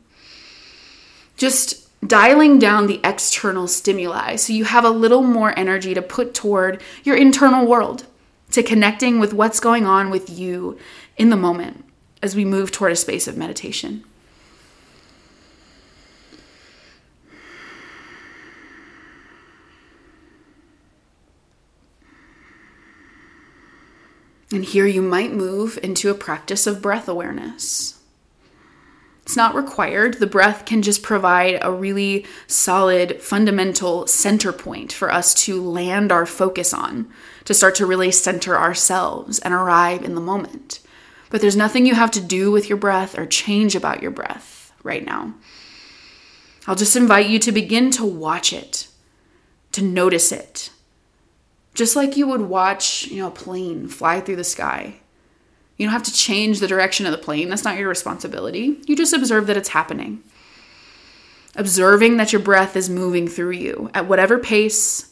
Just 1.38 1.83
dialing 2.05 2.57
down 2.57 2.88
the 2.88 2.99
external 3.03 3.67
stimuli 3.67 4.38
so 4.38 4.53
you 4.53 4.65
have 4.65 4.83
a 4.83 4.89
little 4.89 5.21
more 5.21 5.57
energy 5.57 5.93
to 5.93 6.01
put 6.01 6.33
toward 6.33 6.81
your 7.03 7.15
internal 7.15 7.67
world, 7.67 8.07
to 8.51 8.63
connecting 8.63 9.19
with 9.19 9.31
what's 9.31 9.59
going 9.59 9.85
on 9.85 10.09
with 10.09 10.27
you 10.27 10.79
in 11.17 11.29
the 11.29 11.38
moment 11.38 11.85
as 12.23 12.35
we 12.35 12.43
move 12.43 12.71
toward 12.71 12.91
a 12.91 12.95
space 12.95 13.27
of 13.27 13.38
meditation. 13.38 14.03
And 24.51 24.63
here 24.63 24.86
you 24.86 25.01
might 25.01 25.34
move 25.34 25.79
into 25.81 26.10
a 26.10 26.15
practice 26.15 26.67
of 26.67 26.81
breath 26.81 27.08
awareness. 27.08 27.99
It's 29.23 29.36
not 29.36 29.55
required. 29.55 30.19
The 30.19 30.27
breath 30.27 30.65
can 30.65 30.84
just 30.84 31.01
provide 31.01 31.58
a 31.62 31.71
really 31.71 32.27
solid, 32.45 33.19
fundamental 33.23 34.05
center 34.05 34.53
point 34.53 34.93
for 34.93 35.12
us 35.12 35.34
to 35.45 35.60
land 35.60 36.12
our 36.12 36.27
focus 36.27 36.75
on, 36.75 37.10
to 37.45 37.53
start 37.55 37.73
to 37.75 37.88
really 37.88 38.12
center 38.12 38.55
ourselves 38.55 39.39
and 39.39 39.51
arrive 39.51 40.03
in 40.03 40.13
the 40.13 40.21
moment. 40.21 40.79
But 41.31 41.41
there's 41.41 41.55
nothing 41.55 41.88
you 41.88 41.95
have 41.95 42.12
to 42.12 42.21
do 42.21 42.51
with 42.51 42.69
your 42.69 42.77
breath 42.77 43.17
or 43.17 43.25
change 43.25 43.75
about 43.75 44.03
your 44.03 44.12
breath 44.12 44.71
right 44.84 45.03
now. 45.03 45.34
I'll 46.67 46.75
just 46.75 46.95
invite 46.95 47.27
you 47.27 47.39
to 47.39 47.51
begin 47.51 47.89
to 47.91 48.05
watch 48.05 48.53
it, 48.53 48.88
to 49.71 49.81
notice 49.81 50.31
it. 50.31 50.69
Just 51.75 51.95
like 51.95 52.15
you 52.15 52.25
would 52.27 52.41
watch, 52.41 53.07
you 53.07 53.21
know, 53.21 53.27
a 53.27 53.31
plane 53.31 53.88
fly 53.88 54.21
through 54.21 54.38
the 54.38 54.43
sky. 54.43 54.95
You 55.77 55.85
don't 55.85 55.93
have 55.93 56.03
to 56.03 56.13
change 56.13 56.59
the 56.59 56.67
direction 56.67 57.05
of 57.05 57.11
the 57.11 57.17
plane. 57.17 57.49
That's 57.49 57.65
not 57.65 57.77
your 57.77 57.89
responsibility. 57.89 58.79
You 58.88 58.95
just 58.95 59.13
observe 59.13 59.45
that 59.47 59.57
it's 59.57 59.69
happening. 59.69 60.23
Observing 61.53 62.15
that 62.17 62.31
your 62.31 62.41
breath 62.41 62.77
is 62.77 62.89
moving 62.89 63.27
through 63.27 63.51
you 63.51 63.91
at 63.93 64.07
whatever 64.07 64.39
pace, 64.39 65.11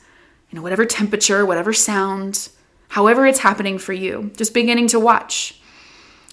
you 0.49 0.55
know, 0.55 0.61
whatever 0.61 0.85
temperature, 0.85 1.45
whatever 1.45 1.73
sound, 1.73 2.47
however 2.89 3.25
it's 3.27 3.39
happening 3.39 3.77
for 3.77 3.93
you. 3.93 4.31
Just 4.37 4.53
beginning 4.53 4.87
to 4.87 4.99
watch 4.99 5.59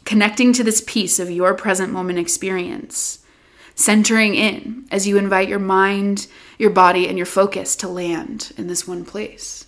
connecting 0.04 0.52
to 0.52 0.64
this 0.64 0.82
piece 0.86 1.18
of 1.18 1.30
your 1.30 1.54
present 1.54 1.92
moment 1.92 2.18
experience, 2.18 3.24
centering 3.74 4.34
in 4.34 4.86
as 4.90 5.06
you 5.06 5.18
invite 5.18 5.48
your 5.48 5.58
mind, 5.58 6.28
your 6.56 6.70
body, 6.70 7.08
and 7.08 7.16
your 7.16 7.26
focus 7.26 7.74
to 7.76 7.88
land 7.88 8.52
in 8.56 8.68
this 8.68 8.86
one 8.86 9.04
place. 9.04 9.66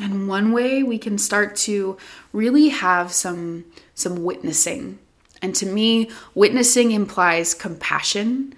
And 0.00 0.17
one 0.28 0.52
way 0.52 0.82
we 0.82 0.98
can 0.98 1.18
start 1.18 1.56
to 1.56 1.96
really 2.32 2.68
have 2.68 3.12
some 3.12 3.64
some 3.94 4.22
witnessing. 4.22 4.98
And 5.42 5.54
to 5.56 5.66
me, 5.66 6.10
witnessing 6.34 6.90
implies 6.92 7.54
compassion, 7.54 8.54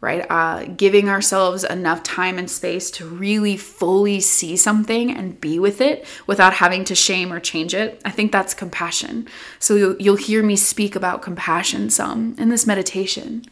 right? 0.00 0.26
Uh, 0.30 0.64
giving 0.64 1.08
ourselves 1.08 1.64
enough 1.64 2.02
time 2.02 2.38
and 2.38 2.50
space 2.50 2.90
to 2.92 3.06
really 3.06 3.56
fully 3.56 4.20
see 4.20 4.56
something 4.56 5.10
and 5.10 5.40
be 5.40 5.58
with 5.58 5.80
it 5.80 6.06
without 6.26 6.54
having 6.54 6.84
to 6.84 6.94
shame 6.94 7.32
or 7.32 7.40
change 7.40 7.74
it. 7.74 8.00
I 8.04 8.10
think 8.10 8.32
that's 8.32 8.54
compassion. 8.54 9.28
So 9.58 9.76
you'll, 9.76 9.96
you'll 9.96 10.16
hear 10.16 10.42
me 10.42 10.56
speak 10.56 10.96
about 10.96 11.22
compassion 11.22 11.90
some 11.90 12.34
in 12.38 12.48
this 12.48 12.66
meditation. 12.66 13.44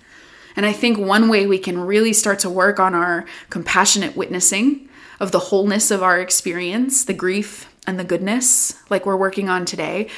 And 0.57 0.67
I 0.67 0.73
think 0.73 0.99
one 0.99 1.29
way 1.29 1.47
we 1.47 1.59
can 1.59 1.79
really 1.79 2.13
start 2.13 2.39
to 2.41 2.51
work 2.51 2.81
on 2.81 2.95
our 2.95 3.27
compassionate 3.51 4.17
witnessing 4.17 4.88
of 5.21 5.33
the 5.33 5.39
wholeness 5.39 5.91
of 5.91 6.03
our 6.03 6.21
experience, 6.21 7.05
the 7.05 7.15
grief 7.15 7.73
and 7.87 7.99
the 7.99 8.05
goodness, 8.05 8.75
like 8.91 9.07
we're 9.07 9.17
working 9.17 9.49
on 9.49 9.65
today, 9.65 10.09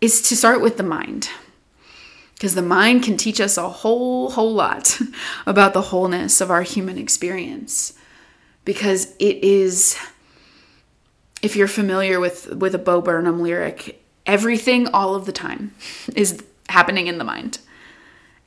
is 0.00 0.20
to 0.22 0.36
start 0.36 0.60
with 0.60 0.76
the 0.76 0.82
mind. 0.82 1.28
Because 2.34 2.54
the 2.54 2.62
mind 2.62 3.04
can 3.04 3.16
teach 3.16 3.40
us 3.40 3.56
a 3.56 3.68
whole, 3.68 4.30
whole 4.30 4.52
lot 4.52 4.98
about 5.46 5.72
the 5.72 5.80
wholeness 5.80 6.40
of 6.40 6.50
our 6.50 6.62
human 6.62 6.98
experience. 6.98 7.94
Because 8.64 9.14
it 9.18 9.42
is, 9.42 9.96
if 11.42 11.56
you're 11.56 11.68
familiar 11.68 12.20
with, 12.20 12.54
with 12.54 12.74
a 12.74 12.78
Bo 12.78 13.00
Burnham 13.00 13.40
lyric, 13.40 14.02
everything 14.26 14.88
all 14.88 15.14
of 15.14 15.26
the 15.26 15.32
time 15.32 15.74
is 16.14 16.42
happening 16.68 17.06
in 17.06 17.18
the 17.18 17.24
mind 17.24 17.58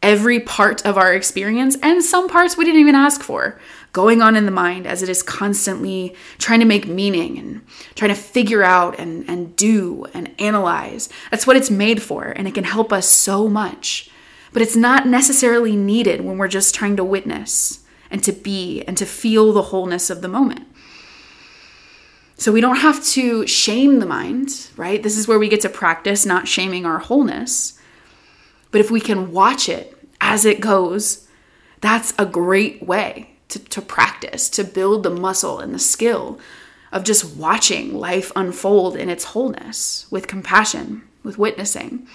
every 0.07 0.39
part 0.39 0.85
of 0.85 0.97
our 0.97 1.13
experience 1.13 1.75
and 1.83 2.01
some 2.01 2.29
parts 2.29 2.55
we 2.55 2.63
didn't 2.63 2.79
even 2.79 2.95
ask 2.95 3.21
for 3.21 3.59
going 3.91 4.21
on 4.21 4.37
in 4.37 4.45
the 4.45 4.51
mind 4.51 4.87
as 4.87 5.03
it 5.03 5.09
is 5.09 5.21
constantly 5.21 6.15
trying 6.37 6.61
to 6.61 6.65
make 6.65 6.87
meaning 6.87 7.37
and 7.37 7.61
trying 7.95 8.09
to 8.09 8.15
figure 8.15 8.63
out 8.63 8.97
and, 8.97 9.29
and 9.29 9.53
do 9.57 10.05
and 10.13 10.33
analyze. 10.39 11.09
That's 11.29 11.45
what 11.45 11.57
it's 11.57 11.69
made 11.69 12.01
for, 12.01 12.23
and 12.23 12.47
it 12.47 12.53
can 12.53 12.63
help 12.63 12.93
us 12.93 13.09
so 13.09 13.49
much. 13.49 14.09
But 14.53 14.61
it's 14.61 14.77
not 14.77 15.05
necessarily 15.05 15.75
needed 15.75 16.21
when 16.21 16.37
we're 16.37 16.47
just 16.47 16.73
trying 16.73 16.95
to 16.95 17.03
witness 17.03 17.83
and 18.09 18.23
to 18.23 18.31
be 18.31 18.83
and 18.83 18.97
to 18.97 19.05
feel 19.05 19.51
the 19.51 19.63
wholeness 19.63 20.09
of 20.09 20.21
the 20.21 20.29
moment. 20.29 20.67
So 22.37 22.53
we 22.53 22.61
don't 22.61 22.77
have 22.77 23.03
to 23.07 23.45
shame 23.45 23.99
the 23.99 24.05
mind, 24.05 24.69
right? 24.77 25.03
This 25.03 25.17
is 25.17 25.27
where 25.27 25.39
we 25.39 25.49
get 25.49 25.61
to 25.61 25.69
practice 25.69 26.25
not 26.25 26.47
shaming 26.47 26.85
our 26.85 26.99
wholeness. 26.99 27.77
But 28.71 28.81
if 28.81 28.91
we 28.91 29.01
can 29.01 29.31
watch 29.31 29.69
it 29.69 29.96
as 30.27 30.43
it 30.43 30.59
goes, 30.59 31.25
that's 31.79 32.13
a 32.19 32.25
great 32.25 32.83
way 32.83 33.29
to, 33.47 33.59
to 33.59 33.81
practice, 33.81 34.49
to 34.49 34.65
build 34.65 35.03
the 35.03 35.09
muscle 35.09 35.59
and 35.59 35.73
the 35.73 35.79
skill 35.79 36.37
of 36.91 37.05
just 37.05 37.37
watching 37.37 37.93
life 37.93 38.29
unfold 38.35 38.97
in 38.97 39.09
its 39.09 39.23
wholeness 39.23 40.05
with 40.11 40.27
compassion, 40.27 41.01
with 41.23 41.37
witnessing. 41.37 42.05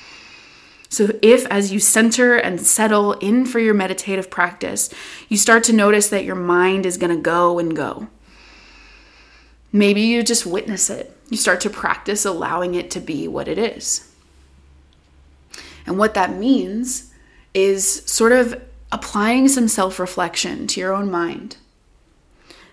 So, 0.91 1.19
if 1.23 1.47
as 1.47 1.73
you 1.73 1.81
center 1.81 2.37
and 2.37 2.61
settle 2.61 3.15
in 3.15 3.47
for 3.47 3.59
your 3.61 3.73
meditative 3.73 4.31
practice, 4.31 4.93
you 5.31 5.39
start 5.39 5.65
to 5.65 5.73
notice 5.73 6.11
that 6.11 6.27
your 6.27 6.37
mind 6.37 6.85
is 6.85 6.99
going 6.99 7.17
to 7.17 7.23
go 7.23 7.59
and 7.59 7.75
go, 7.75 8.09
maybe 9.73 10.03
you 10.03 10.23
just 10.23 10.45
witness 10.45 10.91
it. 10.91 11.17
You 11.31 11.39
start 11.39 11.63
to 11.63 11.71
practice 11.71 12.27
allowing 12.27 12.75
it 12.75 12.91
to 12.91 13.01
be 13.01 13.27
what 13.27 13.49
it 13.49 13.57
is. 13.57 14.13
And 15.87 15.97
what 15.97 16.13
that 16.13 16.37
means 16.37 17.12
is 17.55 18.03
sort 18.07 18.33
of 18.33 18.61
applying 18.91 19.49
some 19.49 19.69
self 19.69 19.99
reflection 19.99 20.67
to 20.69 20.81
your 20.81 20.95
own 20.95 21.11
mind, 21.11 21.57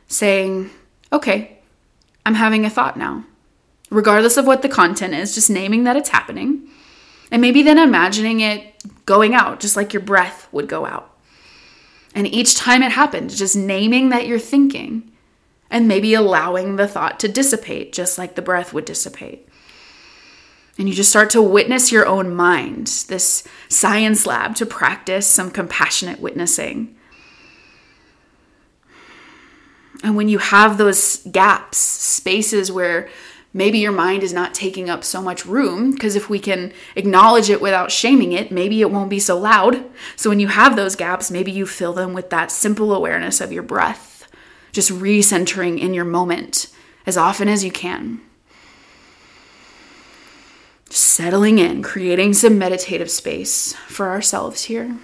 saying, 0.08 0.70
okay, 1.12 1.58
I'm 2.26 2.36
having 2.36 2.66
a 2.66 2.70
thought 2.70 2.98
now, 2.98 3.26
regardless 3.90 4.38
of 4.38 4.46
what 4.46 4.62
the 4.62 4.70
content 4.70 5.14
is, 5.14 5.34
just 5.36 5.50
naming 5.50 5.84
that 5.84 5.98
it's 5.98 6.10
happening, 6.10 6.70
and 7.32 7.42
maybe 7.42 7.64
then 7.64 7.78
imagining 7.78 8.42
it 8.42 8.76
going 9.06 9.34
out, 9.34 9.60
just 9.60 9.76
like 9.76 9.94
your 9.94 10.04
breath 10.04 10.48
would 10.52 10.68
go 10.68 10.86
out. 10.86 11.18
And 12.16 12.28
each 12.28 12.56
time 12.56 12.82
it 12.82 12.92
happens, 12.92 13.38
just 13.38 13.56
naming 13.56 14.10
that 14.10 14.28
you're 14.28 14.40
thinking, 14.40 15.12
and 15.70 15.88
maybe 15.88 16.14
allowing 16.14 16.76
the 16.76 16.88
thought 16.88 17.20
to 17.20 17.28
dissipate, 17.28 17.94
just 17.94 18.18
like 18.18 18.36
the 18.36 18.42
breath 18.42 18.74
would 18.74 18.86
dissipate. 18.86 19.49
And 20.80 20.88
you 20.88 20.96
just 20.96 21.10
start 21.10 21.30
to 21.32 21.42
witness 21.42 21.92
your 21.92 22.08
own 22.08 22.34
mind, 22.34 22.88
this 23.10 23.46
science 23.68 24.26
lab 24.26 24.56
to 24.56 24.66
practice 24.66 25.28
some 25.28 25.52
compassionate 25.52 26.22
witnessing. 26.22 26.96
And 30.02 30.16
when 30.16 30.30
you 30.30 30.38
have 30.38 30.78
those 30.78 31.18
gaps, 31.18 31.78
spaces 31.78 32.72
where 32.72 33.10
maybe 33.52 33.80
your 33.80 33.92
mind 33.92 34.24
is 34.24 34.32
not 34.32 34.54
taking 34.54 34.90
up 34.90 35.04
so 35.04 35.22
much 35.22 35.46
room, 35.46 35.92
because 35.92 36.16
if 36.16 36.30
we 36.30 36.40
can 36.40 36.72
acknowledge 36.96 37.50
it 37.50 37.60
without 37.60 37.92
shaming 37.92 38.32
it, 38.32 38.50
maybe 38.50 38.80
it 38.80 38.90
won't 38.90 39.10
be 39.10 39.20
so 39.20 39.38
loud. 39.38 39.84
So 40.16 40.30
when 40.30 40.40
you 40.40 40.48
have 40.48 40.78
those 40.78 40.96
gaps, 40.96 41.30
maybe 41.30 41.52
you 41.52 41.66
fill 41.66 41.92
them 41.92 42.14
with 42.14 42.30
that 42.30 42.52
simple 42.52 42.94
awareness 42.94 43.42
of 43.42 43.52
your 43.52 43.64
breath, 43.64 44.32
just 44.72 44.92
recentering 44.92 45.78
in 45.78 45.94
your 45.94 46.06
moment 46.06 46.68
as 47.06 47.18
often 47.18 47.50
as 47.50 47.66
you 47.66 47.72
can. 47.72 48.22
Settling 50.92 51.60
in, 51.60 51.84
creating 51.84 52.34
some 52.34 52.58
meditative 52.58 53.12
space 53.12 53.74
for 53.88 54.10
ourselves 54.10 54.64
here. 54.64 54.98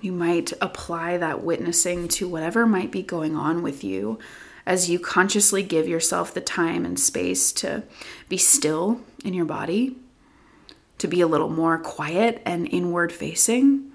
You 0.00 0.12
might 0.12 0.52
apply 0.60 1.18
that 1.18 1.42
witnessing 1.42 2.08
to 2.08 2.28
whatever 2.28 2.66
might 2.66 2.90
be 2.90 3.02
going 3.02 3.36
on 3.36 3.62
with 3.62 3.84
you 3.84 4.18
as 4.64 4.88
you 4.88 4.98
consciously 4.98 5.62
give 5.62 5.88
yourself 5.88 6.32
the 6.32 6.40
time 6.40 6.84
and 6.84 6.98
space 6.98 7.52
to 7.52 7.82
be 8.28 8.36
still 8.36 9.00
in 9.24 9.34
your 9.34 9.44
body, 9.44 9.96
to 10.98 11.08
be 11.08 11.20
a 11.20 11.26
little 11.26 11.48
more 11.50 11.78
quiet 11.78 12.40
and 12.46 12.68
inward 12.68 13.12
facing, 13.12 13.90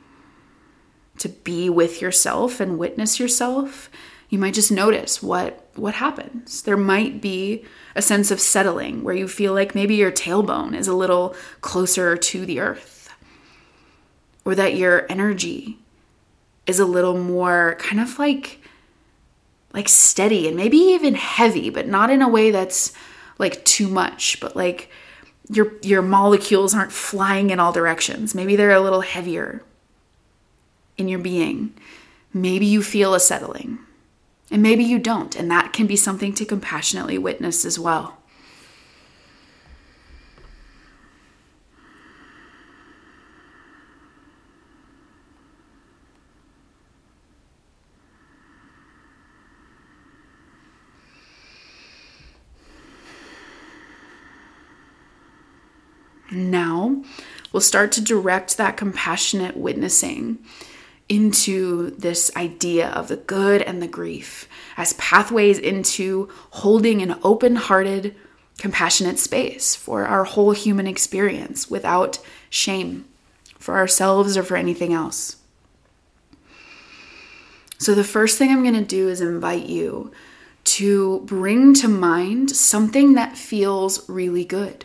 to 1.18 1.30
be 1.30 1.70
with 1.70 2.02
yourself 2.02 2.60
and 2.60 2.78
witness 2.78 3.20
yourself. 3.20 3.90
You 4.30 4.38
might 4.38 4.54
just 4.54 4.72
notice 4.72 5.24
what 5.24 5.62
what 5.76 5.96
happens. 5.96 6.62
There 6.62 6.78
might 6.78 7.22
be 7.22 7.66
a 7.96 8.02
sense 8.02 8.32
of 8.32 8.40
settling 8.40 9.04
where 9.04 9.16
you 9.16 9.28
feel 9.28 9.54
like 9.54 9.76
maybe 9.76 9.96
your 9.96 10.12
tailbone 10.12 10.76
is 10.76 10.88
a 10.88 10.96
little 10.96 11.36
closer 11.62 12.16
to 12.16 12.46
the 12.46 12.60
earth 12.60 13.10
or 14.46 14.56
that 14.56 14.76
your 14.76 15.06
energy 15.10 15.80
is 16.68 16.80
a 16.80 16.86
little 16.86 17.18
more 17.18 17.76
kind 17.80 18.02
of 18.02 18.18
like 18.20 18.60
like 19.74 19.90
steady 19.90 20.48
and 20.48 20.56
maybe 20.56 20.78
even 20.78 21.16
heavy, 21.16 21.70
but 21.70 21.88
not 21.88 22.10
in 22.10 22.22
a 22.22 22.30
way 22.30 22.50
that's 22.50 22.94
like 23.38 23.64
too 23.66 23.88
much, 23.88 24.40
but 24.40 24.56
like 24.56 24.90
your 25.50 25.74
your 25.82 26.02
molecules 26.02 26.74
aren't 26.74 26.92
flying 26.92 27.50
in 27.50 27.60
all 27.60 27.74
directions. 27.74 28.34
Maybe 28.34 28.56
they're 28.56 28.72
a 28.72 28.80
little 28.80 29.02
heavier 29.02 29.64
in 30.98 31.08
your 31.08 31.20
being. 31.20 31.74
Maybe 32.34 32.66
you 32.66 32.82
feel 32.82 33.14
a 33.14 33.20
settling. 33.20 33.80
And 34.52 34.62
maybe 34.62 34.84
you 34.84 35.00
don't, 35.00 35.36
and 35.36 35.50
that 35.50 35.74
can 35.74 35.88
be 35.88 35.96
something 35.96 36.34
to 36.36 36.46
compassionately 36.46 37.18
witness 37.18 37.66
as 37.66 37.80
well. 37.80 38.18
Now, 56.32 57.04
we'll 57.56 57.62
start 57.62 57.90
to 57.94 58.02
direct 58.02 58.58
that 58.58 58.76
compassionate 58.76 59.56
witnessing 59.56 60.38
into 61.08 61.90
this 61.92 62.30
idea 62.36 62.90
of 62.90 63.08
the 63.08 63.16
good 63.16 63.62
and 63.62 63.82
the 63.82 63.88
grief 63.88 64.46
as 64.76 64.92
pathways 64.96 65.58
into 65.58 66.28
holding 66.50 67.02
an 67.02 67.18
open 67.24 67.56
hearted, 67.56 68.14
compassionate 68.58 69.18
space 69.18 69.74
for 69.74 70.04
our 70.04 70.26
whole 70.26 70.52
human 70.52 70.86
experience 70.86 71.70
without 71.72 72.20
shame 72.50 73.06
for 73.58 73.78
ourselves 73.78 74.36
or 74.36 74.44
for 74.44 74.58
anything 74.58 74.92
else. 74.92 75.38
So, 77.78 77.96
the 77.96 78.04
first 78.04 78.38
thing 78.38 78.52
I'm 78.52 78.64
going 78.64 78.76
to 78.76 78.84
do 78.84 79.08
is 79.08 79.22
invite 79.22 79.68
you 79.68 80.12
to 80.66 81.22
bring 81.22 81.74
to 81.76 81.88
mind 81.88 82.52
something 82.52 83.14
that 83.14 83.38
feels 83.38 84.10
really 84.10 84.44
good. 84.44 84.84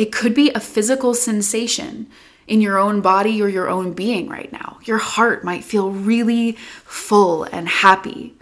It 0.00 0.12
could 0.12 0.32
be 0.32 0.50
a 0.52 0.60
physical 0.60 1.12
sensation 1.12 2.06
in 2.46 2.62
your 2.62 2.78
own 2.78 3.02
body 3.02 3.42
or 3.42 3.50
your 3.50 3.68
own 3.68 3.92
being 3.92 4.30
right 4.30 4.50
now. 4.50 4.78
Your 4.84 4.96
heart 4.96 5.44
might 5.44 5.62
feel 5.62 5.90
really 5.90 6.52
full 6.52 7.44
and 7.44 7.68
happy. 7.68 8.34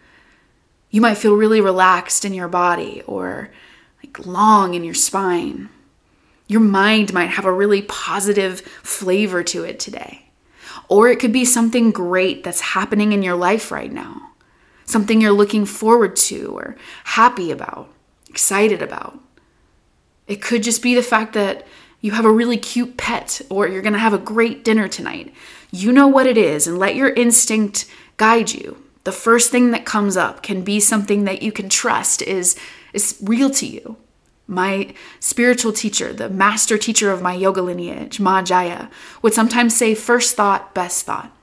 You 0.92 1.00
might 1.00 1.18
feel 1.18 1.34
really 1.34 1.60
relaxed 1.60 2.24
in 2.24 2.32
your 2.32 2.46
body 2.46 3.02
or 3.08 3.50
like 4.00 4.24
long 4.24 4.74
in 4.74 4.84
your 4.84 4.94
spine. 4.94 5.68
Your 6.46 6.60
mind 6.60 7.12
might 7.12 7.30
have 7.30 7.44
a 7.44 7.52
really 7.52 7.82
positive 7.82 8.60
flavor 8.60 9.42
to 9.42 9.64
it 9.64 9.80
today. 9.80 10.26
Or 10.88 11.08
it 11.08 11.18
could 11.18 11.32
be 11.32 11.44
something 11.44 11.90
great 11.90 12.44
that's 12.44 12.60
happening 12.60 13.12
in 13.12 13.24
your 13.24 13.34
life 13.34 13.72
right 13.72 13.90
now, 13.90 14.30
something 14.84 15.20
you're 15.20 15.32
looking 15.32 15.64
forward 15.64 16.14
to 16.30 16.56
or 16.56 16.76
happy 17.02 17.50
about, 17.50 17.92
excited 18.30 18.80
about. 18.80 19.18
It 20.28 20.42
could 20.42 20.62
just 20.62 20.82
be 20.82 20.94
the 20.94 21.02
fact 21.02 21.32
that 21.32 21.66
you 22.00 22.12
have 22.12 22.24
a 22.24 22.30
really 22.30 22.58
cute 22.58 22.96
pet 22.96 23.40
or 23.50 23.66
you're 23.66 23.82
going 23.82 23.94
to 23.94 23.98
have 23.98 24.14
a 24.14 24.18
great 24.18 24.64
dinner 24.64 24.86
tonight. 24.86 25.34
You 25.72 25.90
know 25.90 26.06
what 26.06 26.26
it 26.26 26.38
is 26.38 26.66
and 26.66 26.78
let 26.78 26.94
your 26.94 27.10
instinct 27.10 27.86
guide 28.16 28.52
you. 28.52 28.84
The 29.04 29.12
first 29.12 29.50
thing 29.50 29.70
that 29.72 29.86
comes 29.86 30.16
up 30.16 30.42
can 30.42 30.62
be 30.62 30.80
something 30.80 31.24
that 31.24 31.42
you 31.42 31.50
can 31.50 31.68
trust 31.68 32.22
is 32.22 32.56
is 32.92 33.18
real 33.22 33.50
to 33.50 33.66
you. 33.66 33.96
My 34.46 34.94
spiritual 35.20 35.72
teacher, 35.72 36.12
the 36.12 36.28
master 36.28 36.78
teacher 36.78 37.10
of 37.10 37.20
my 37.20 37.34
yoga 37.34 37.60
lineage, 37.60 38.18
Ma 38.18 38.42
Jaya, 38.42 38.88
would 39.20 39.34
sometimes 39.34 39.76
say 39.76 39.94
first 39.94 40.36
thought, 40.36 40.74
best 40.74 41.04
thought. 41.04 41.34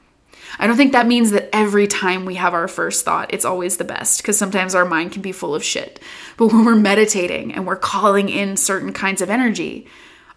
I 0.57 0.67
don't 0.67 0.77
think 0.77 0.93
that 0.93 1.07
means 1.07 1.31
that 1.31 1.49
every 1.53 1.87
time 1.87 2.25
we 2.25 2.35
have 2.35 2.53
our 2.53 2.67
first 2.67 3.03
thought, 3.05 3.33
it's 3.33 3.45
always 3.45 3.77
the 3.77 3.83
best, 3.83 4.21
because 4.21 4.37
sometimes 4.37 4.73
our 4.75 4.85
mind 4.85 5.11
can 5.11 5.21
be 5.21 5.31
full 5.31 5.53
of 5.53 5.63
shit. 5.63 5.99
But 6.37 6.47
when 6.47 6.65
we're 6.65 6.75
meditating 6.75 7.53
and 7.53 7.67
we're 7.67 7.75
calling 7.75 8.29
in 8.29 8.57
certain 8.57 8.93
kinds 8.93 9.21
of 9.21 9.29
energy, 9.29 9.87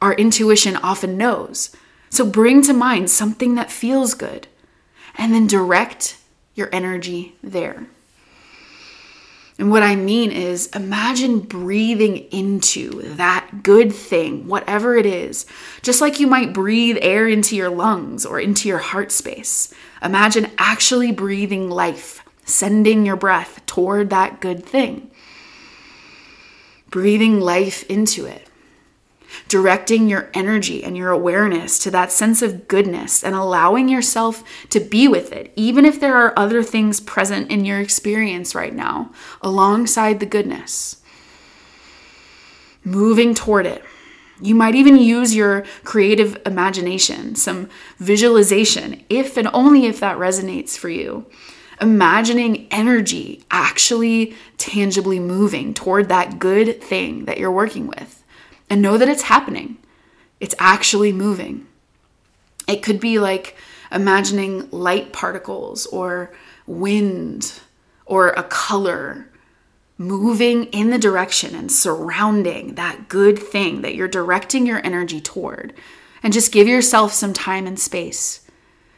our 0.02 0.14
intuition 0.14 0.76
often 0.76 1.16
knows. 1.16 1.74
So 2.10 2.24
bring 2.24 2.62
to 2.62 2.72
mind 2.72 3.10
something 3.10 3.54
that 3.56 3.70
feels 3.70 4.14
good 4.14 4.48
and 5.16 5.34
then 5.34 5.46
direct 5.46 6.16
your 6.54 6.68
energy 6.72 7.34
there. 7.42 7.86
And 9.58 9.72
what 9.72 9.82
I 9.82 9.96
mean 9.96 10.30
is, 10.30 10.68
imagine 10.68 11.40
breathing 11.40 12.18
into 12.30 13.02
that 13.16 13.64
good 13.64 13.92
thing, 13.92 14.46
whatever 14.46 14.94
it 14.96 15.04
is, 15.04 15.46
just 15.82 16.00
like 16.00 16.20
you 16.20 16.28
might 16.28 16.54
breathe 16.54 16.96
air 17.00 17.26
into 17.26 17.56
your 17.56 17.68
lungs 17.68 18.24
or 18.24 18.38
into 18.38 18.68
your 18.68 18.78
heart 18.78 19.10
space. 19.10 19.74
Imagine 20.00 20.52
actually 20.58 21.10
breathing 21.10 21.70
life, 21.70 22.24
sending 22.44 23.04
your 23.04 23.16
breath 23.16 23.60
toward 23.66 24.10
that 24.10 24.40
good 24.40 24.64
thing, 24.64 25.10
breathing 26.88 27.40
life 27.40 27.82
into 27.90 28.26
it 28.26 28.47
directing 29.48 30.08
your 30.08 30.30
energy 30.34 30.82
and 30.82 30.96
your 30.96 31.10
awareness 31.10 31.78
to 31.80 31.90
that 31.90 32.12
sense 32.12 32.42
of 32.42 32.68
goodness 32.68 33.22
and 33.22 33.34
allowing 33.34 33.88
yourself 33.88 34.42
to 34.70 34.80
be 34.80 35.08
with 35.08 35.32
it, 35.32 35.52
even 35.56 35.84
if 35.84 36.00
there 36.00 36.16
are 36.16 36.38
other 36.38 36.62
things 36.62 37.00
present 37.00 37.50
in 37.50 37.64
your 37.64 37.80
experience 37.80 38.54
right 38.54 38.74
now, 38.74 39.10
alongside 39.42 40.20
the 40.20 40.26
goodness. 40.26 41.02
Moving 42.84 43.34
toward 43.34 43.66
it. 43.66 43.84
You 44.40 44.54
might 44.54 44.76
even 44.76 44.96
use 44.96 45.34
your 45.34 45.64
creative 45.82 46.40
imagination, 46.46 47.34
some 47.34 47.68
visualization, 47.98 49.04
if 49.08 49.36
and 49.36 49.48
only 49.52 49.86
if 49.86 49.98
that 50.00 50.16
resonates 50.16 50.78
for 50.78 50.88
you. 50.88 51.26
Imagining 51.80 52.68
energy 52.70 53.44
actually 53.50 54.36
tangibly 54.56 55.18
moving 55.18 55.74
toward 55.74 56.08
that 56.08 56.38
good 56.38 56.80
thing 56.80 57.24
that 57.24 57.38
you're 57.38 57.52
working 57.52 57.88
with 57.88 58.17
and 58.70 58.82
know 58.82 58.98
that 58.98 59.08
it's 59.08 59.22
happening. 59.22 59.78
It's 60.40 60.54
actually 60.58 61.12
moving. 61.12 61.66
It 62.66 62.82
could 62.82 63.00
be 63.00 63.18
like 63.18 63.56
imagining 63.90 64.68
light 64.70 65.12
particles 65.12 65.86
or 65.86 66.32
wind 66.66 67.60
or 68.04 68.30
a 68.30 68.42
color 68.42 69.28
moving 69.96 70.64
in 70.66 70.90
the 70.90 70.98
direction 70.98 71.54
and 71.54 71.72
surrounding 71.72 72.76
that 72.76 73.08
good 73.08 73.38
thing 73.38 73.82
that 73.82 73.94
you're 73.94 74.06
directing 74.06 74.66
your 74.66 74.84
energy 74.84 75.20
toward. 75.20 75.74
And 76.22 76.32
just 76.32 76.52
give 76.52 76.68
yourself 76.68 77.12
some 77.12 77.32
time 77.32 77.66
and 77.66 77.78
space 77.78 78.48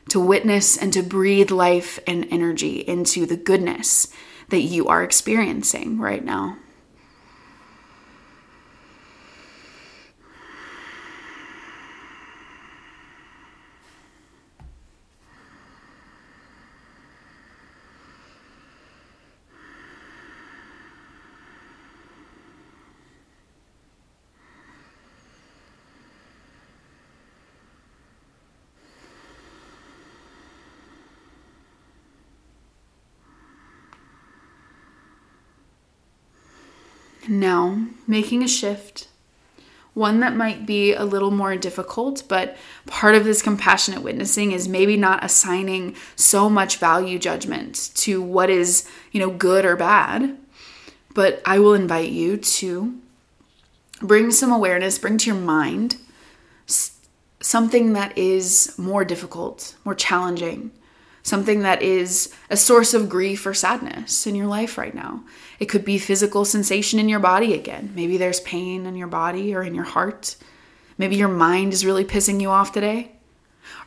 to 0.09 0.21
witness 0.21 0.77
and 0.77 0.93
to 0.93 1.03
breathe 1.03 1.51
life 1.51 1.99
and 2.07 2.27
energy 2.31 2.81
into 2.81 3.27
the 3.27 3.37
goodness 3.37 4.09
that 4.49 4.61
you 4.61 4.89
are 4.89 5.03
experiencing 5.03 5.99
right 5.99 6.25
now. 6.25 6.57
Now, 37.31 37.87
making 38.09 38.43
a 38.43 38.49
shift, 38.49 39.07
one 39.95 40.19
that 40.19 40.35
might 40.35 40.67
be 40.67 40.93
a 40.93 41.05
little 41.05 41.31
more 41.31 41.55
difficult, 41.55 42.25
but 42.27 42.57
part 42.87 43.15
of 43.15 43.23
this 43.23 43.41
compassionate 43.41 44.03
witnessing 44.03 44.51
is 44.51 44.67
maybe 44.67 44.97
not 44.97 45.23
assigning 45.23 45.95
so 46.17 46.51
much 46.51 46.79
value 46.79 47.21
judgment 47.21 47.93
to 47.95 48.21
what 48.21 48.51
is, 48.51 48.91
you 49.13 49.21
know, 49.21 49.31
good 49.31 49.65
or 49.65 49.77
bad. 49.77 50.39
But 51.15 51.41
I 51.45 51.61
will 51.61 51.75
invite 51.75 52.11
you 52.11 52.37
to 52.37 52.99
bring 54.03 54.33
some 54.33 54.51
awareness, 54.51 54.99
bring 54.99 55.17
to 55.19 55.31
your 55.31 55.41
mind 55.41 55.99
something 57.39 57.93
that 57.93 58.19
is 58.19 58.75
more 58.77 59.05
difficult, 59.05 59.77
more 59.85 59.95
challenging, 59.95 60.73
something 61.23 61.61
that 61.61 61.83
is 61.83 62.35
a 62.49 62.57
source 62.57 62.95
of 62.95 63.09
grief 63.09 63.45
or 63.47 63.55
sadness 63.55 64.27
in 64.27 64.35
your 64.35 64.47
life 64.47 64.79
right 64.79 64.95
now. 64.95 65.23
It 65.59 65.67
could 65.67 65.85
be 65.85 65.99
physical 65.99 66.45
sensation 66.45 66.99
in 66.99 67.09
your 67.09 67.21
body 67.21 67.55
again. 67.55 67.93
Maybe 67.95 68.17
there's 68.17 68.41
pain 68.41 68.87
in 68.87 68.97
your 68.97 69.09
body 69.09 69.55
or 69.55 69.63
in 69.63 69.75
your 69.75 69.85
heart. 69.85 70.37
Maybe 70.99 71.17
your 71.17 71.29
mind 71.29 71.73
is 71.73 71.85
really 71.85 72.05
pissing 72.05 72.41
you 72.41 72.51
off 72.51 72.73
today. 72.73 73.13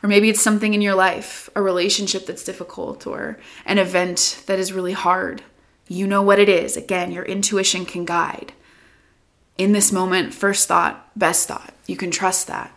Or 0.02 0.08
maybe 0.08 0.28
it's 0.28 0.40
something 0.40 0.74
in 0.74 0.82
your 0.82 0.94
life, 0.94 1.48
a 1.54 1.62
relationship 1.62 2.26
that's 2.26 2.44
difficult 2.44 3.06
or 3.06 3.38
an 3.66 3.78
event 3.78 4.42
that 4.46 4.58
is 4.58 4.72
really 4.72 4.92
hard. 4.92 5.42
You 5.88 6.06
know 6.06 6.22
what 6.22 6.38
it 6.38 6.48
is. 6.48 6.76
Again, 6.76 7.12
your 7.12 7.24
intuition 7.24 7.84
can 7.84 8.04
guide. 8.04 8.52
In 9.56 9.72
this 9.72 9.92
moment, 9.92 10.34
first 10.34 10.68
thought, 10.68 11.10
best 11.16 11.48
thought. 11.48 11.72
You 11.86 11.96
can 11.96 12.10
trust 12.10 12.46
that 12.46 12.73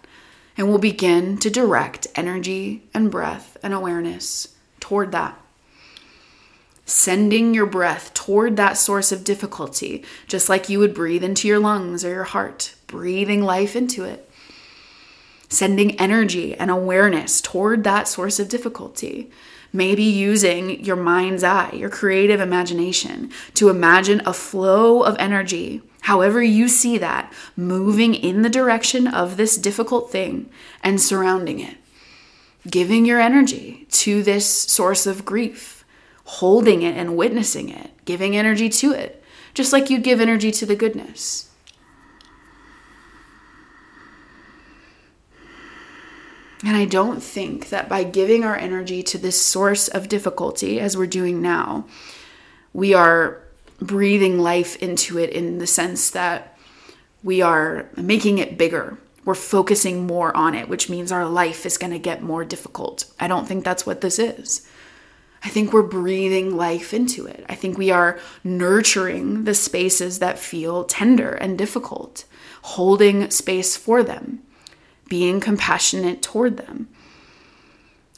and 0.58 0.68
we'll 0.68 0.80
begin 0.80 1.38
to 1.38 1.50
direct 1.50 2.08
energy 2.16 2.84
and 2.94 3.12
breath 3.12 3.58
and 3.62 3.74
awareness 3.74 4.56
toward 4.80 5.12
that. 5.12 5.40
Sending 6.86 7.54
your 7.54 7.66
breath 7.66 8.14
toward 8.14 8.56
that 8.56 8.78
source 8.78 9.12
of 9.12 9.24
difficulty, 9.24 10.04
just 10.28 10.50
like 10.50 10.70
you 10.70 10.80
would 10.80 10.94
breathe 10.94 11.24
into 11.24 11.48
your 11.48 11.60
lungs 11.60 12.04
or 12.04 12.10
your 12.10 12.24
heart, 12.24 12.76
breathing 12.88 13.44
life 13.44 13.76
into 13.76 14.04
it. 14.04 14.30
Sending 15.50 16.00
energy 16.00 16.56
and 16.56 16.72
awareness 16.72 17.42
toward 17.42 17.84
that 17.84 18.08
source 18.08 18.40
of 18.40 18.50
difficulty. 18.50 19.30
Maybe 19.74 20.04
using 20.04 20.84
your 20.84 20.96
mind's 20.96 21.44
eye, 21.44 21.72
your 21.74 21.90
creative 21.90 22.40
imagination, 22.40 23.32
to 23.56 23.70
imagine 23.70 24.22
a 24.26 24.34
flow 24.34 25.04
of 25.04 25.18
energy 25.20 25.82
however 26.08 26.42
you 26.42 26.70
see 26.70 26.98
that, 26.98 27.34
moving 27.58 28.16
in 28.16 28.42
the 28.42 28.50
direction 28.50 29.08
of 29.08 29.36
this 29.36 29.58
difficult 29.58 30.10
thing 30.10 30.50
and 30.82 31.02
surrounding 31.02 31.60
it. 31.60 31.76
Giving 32.66 33.06
your 33.06 33.20
energy 33.20 33.86
to 33.92 34.24
this 34.24 34.50
source 34.50 35.06
of 35.06 35.26
grief, 35.26 35.84
holding 36.24 36.82
it 36.82 36.96
and 36.96 37.18
witnessing 37.18 37.68
it, 37.68 37.92
giving 38.06 38.38
energy 38.38 38.70
to 38.70 38.94
it, 38.94 39.22
just 39.54 39.74
like 39.74 39.90
you'd 39.90 40.04
give 40.06 40.22
energy 40.22 40.50
to 40.50 40.66
the 40.66 40.78
goodness. 40.78 41.52
And 46.64 46.78
I 46.78 46.86
don't 46.86 47.22
think 47.22 47.68
that 47.68 47.90
by 47.90 48.06
giving 48.06 48.46
our 48.46 48.56
energy 48.56 49.04
to 49.04 49.18
this 49.18 49.42
source 49.42 49.90
of 49.90 50.08
difficulty, 50.08 50.80
as 50.80 50.96
we're 50.96 51.06
doing 51.06 51.42
now, 51.42 51.86
we 52.72 52.94
are 52.94 53.47
breathing 53.80 54.40
life 54.40 54.76
into 54.78 55.18
it 55.20 55.30
in 55.30 55.60
the 55.60 55.68
sense 55.68 56.10
that 56.12 56.58
we 57.24 57.42
are 57.42 57.90
making 57.96 58.38
it 58.38 58.58
bigger. 58.58 58.98
We're 59.26 59.36
focusing 59.36 60.08
more 60.08 60.36
on 60.36 60.56
it, 60.56 60.70
which 60.70 60.90
means 60.90 61.12
our 61.12 61.26
life 61.26 61.66
is 61.66 61.78
going 61.78 61.92
to 61.92 62.00
get 62.00 62.22
more 62.22 62.46
difficult. 62.46 63.06
I 63.20 63.28
don't 63.28 63.48
think 63.48 63.64
that's 63.64 63.86
what 63.86 64.02
this 64.02 64.20
is. 64.20 64.68
I 65.44 65.50
think 65.50 65.72
we're 65.72 65.84
breathing 65.84 66.56
life 66.56 66.94
into 66.94 67.26
it. 67.28 67.46
I 67.48 67.56
think 67.56 67.78
we 67.78 67.92
are 67.92 68.20
nurturing 68.44 69.44
the 69.44 69.54
spaces 69.54 70.20
that 70.20 70.40
feel 70.40 70.84
tender 70.84 71.32
and 71.32 71.58
difficult, 71.58 72.26
holding 72.64 73.30
space 73.30 73.78
for 73.78 74.02
them, 74.02 74.40
being 75.08 75.40
compassionate 75.40 76.22
toward 76.22 76.58
them 76.58 76.88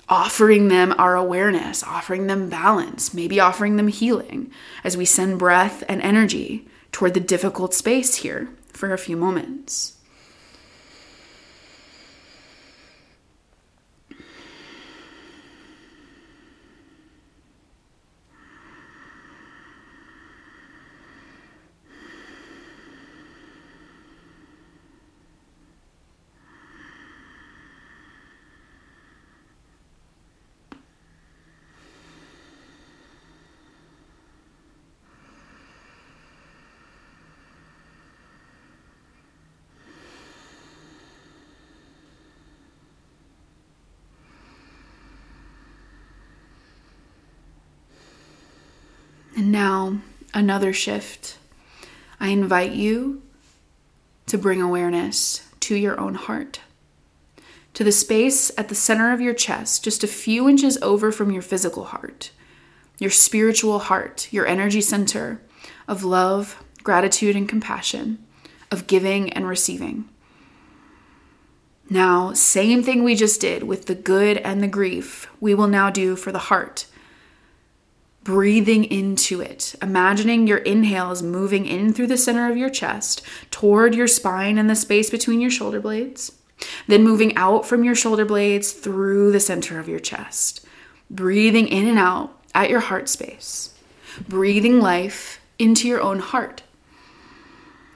offering 0.09 0.67
them 0.69 0.93
our 0.97 1.15
awareness, 1.15 1.83
offering 1.83 2.27
them 2.27 2.49
balance, 2.49 3.13
maybe 3.13 3.39
offering 3.39 3.77
them 3.77 3.87
healing 3.87 4.51
as 4.83 4.97
we 4.97 5.05
send 5.05 5.37
breath 5.37 5.83
and 5.87 6.01
energy 6.01 6.67
toward 6.91 7.13
the 7.13 7.19
difficult 7.19 7.73
space 7.73 8.15
here 8.15 8.49
for 8.73 8.91
a 8.91 8.97
few 8.97 9.15
moments. 9.15 9.99
And 49.39 49.48
now, 49.59 49.99
another 50.33 50.71
shift. 50.71 51.37
I 52.17 52.29
invite 52.29 52.71
you 52.71 53.21
to 54.27 54.37
bring 54.37 54.61
awareness 54.61 55.45
to 55.59 55.75
your 55.75 55.99
own 55.99 56.13
heart, 56.13 56.61
to 57.73 57.83
the 57.83 57.91
space 57.91 58.51
at 58.57 58.69
the 58.69 58.73
center 58.73 59.11
of 59.11 59.19
your 59.19 59.33
chest, 59.33 59.83
just 59.83 60.01
a 60.01 60.07
few 60.07 60.47
inches 60.47 60.77
over 60.81 61.11
from 61.11 61.29
your 61.29 61.41
physical 61.41 61.83
heart, 61.83 62.31
your 62.99 63.09
spiritual 63.09 63.79
heart, 63.79 64.31
your 64.31 64.47
energy 64.47 64.79
center 64.79 65.41
of 65.89 66.05
love, 66.05 66.63
gratitude, 66.81 67.35
and 67.35 67.49
compassion, 67.49 68.17
of 68.71 68.87
giving 68.87 69.29
and 69.33 69.45
receiving. 69.45 70.07
Now, 71.89 72.31
same 72.31 72.81
thing 72.81 73.03
we 73.03 73.13
just 73.13 73.41
did 73.41 73.63
with 73.63 73.87
the 73.87 73.95
good 73.95 74.37
and 74.37 74.63
the 74.63 74.69
grief, 74.69 75.27
we 75.41 75.53
will 75.53 75.67
now 75.67 75.89
do 75.89 76.15
for 76.15 76.31
the 76.31 76.47
heart 76.47 76.85
breathing 78.29 78.83
into 78.83 79.41
it, 79.41 79.73
imagining 79.81 80.45
your 80.45 80.59
inhales 80.59 81.23
moving 81.23 81.65
in 81.65 81.91
through 81.91 82.05
the 82.05 82.15
center 82.15 82.47
of 82.47 82.55
your 82.55 82.69
chest 82.69 83.23
toward 83.49 83.95
your 83.95 84.07
spine 84.07 84.59
and 84.59 84.69
the 84.69 84.75
space 84.75 85.09
between 85.09 85.41
your 85.41 85.49
shoulder 85.49 85.79
blades, 85.79 86.33
then 86.85 87.03
moving 87.03 87.35
out 87.35 87.65
from 87.65 87.83
your 87.83 87.95
shoulder 87.95 88.25
blades 88.25 88.71
through 88.71 89.31
the 89.31 89.39
center 89.39 89.79
of 89.79 89.89
your 89.89 89.97
chest, 89.97 90.63
breathing 91.09 91.67
in 91.67 91.87
and 91.87 91.97
out 91.97 92.39
at 92.53 92.69
your 92.69 92.81
heart 92.81 93.09
space, 93.09 93.73
breathing 94.27 94.79
life 94.79 95.41
into 95.57 95.87
your 95.87 95.99
own 95.99 96.19
heart. 96.19 96.61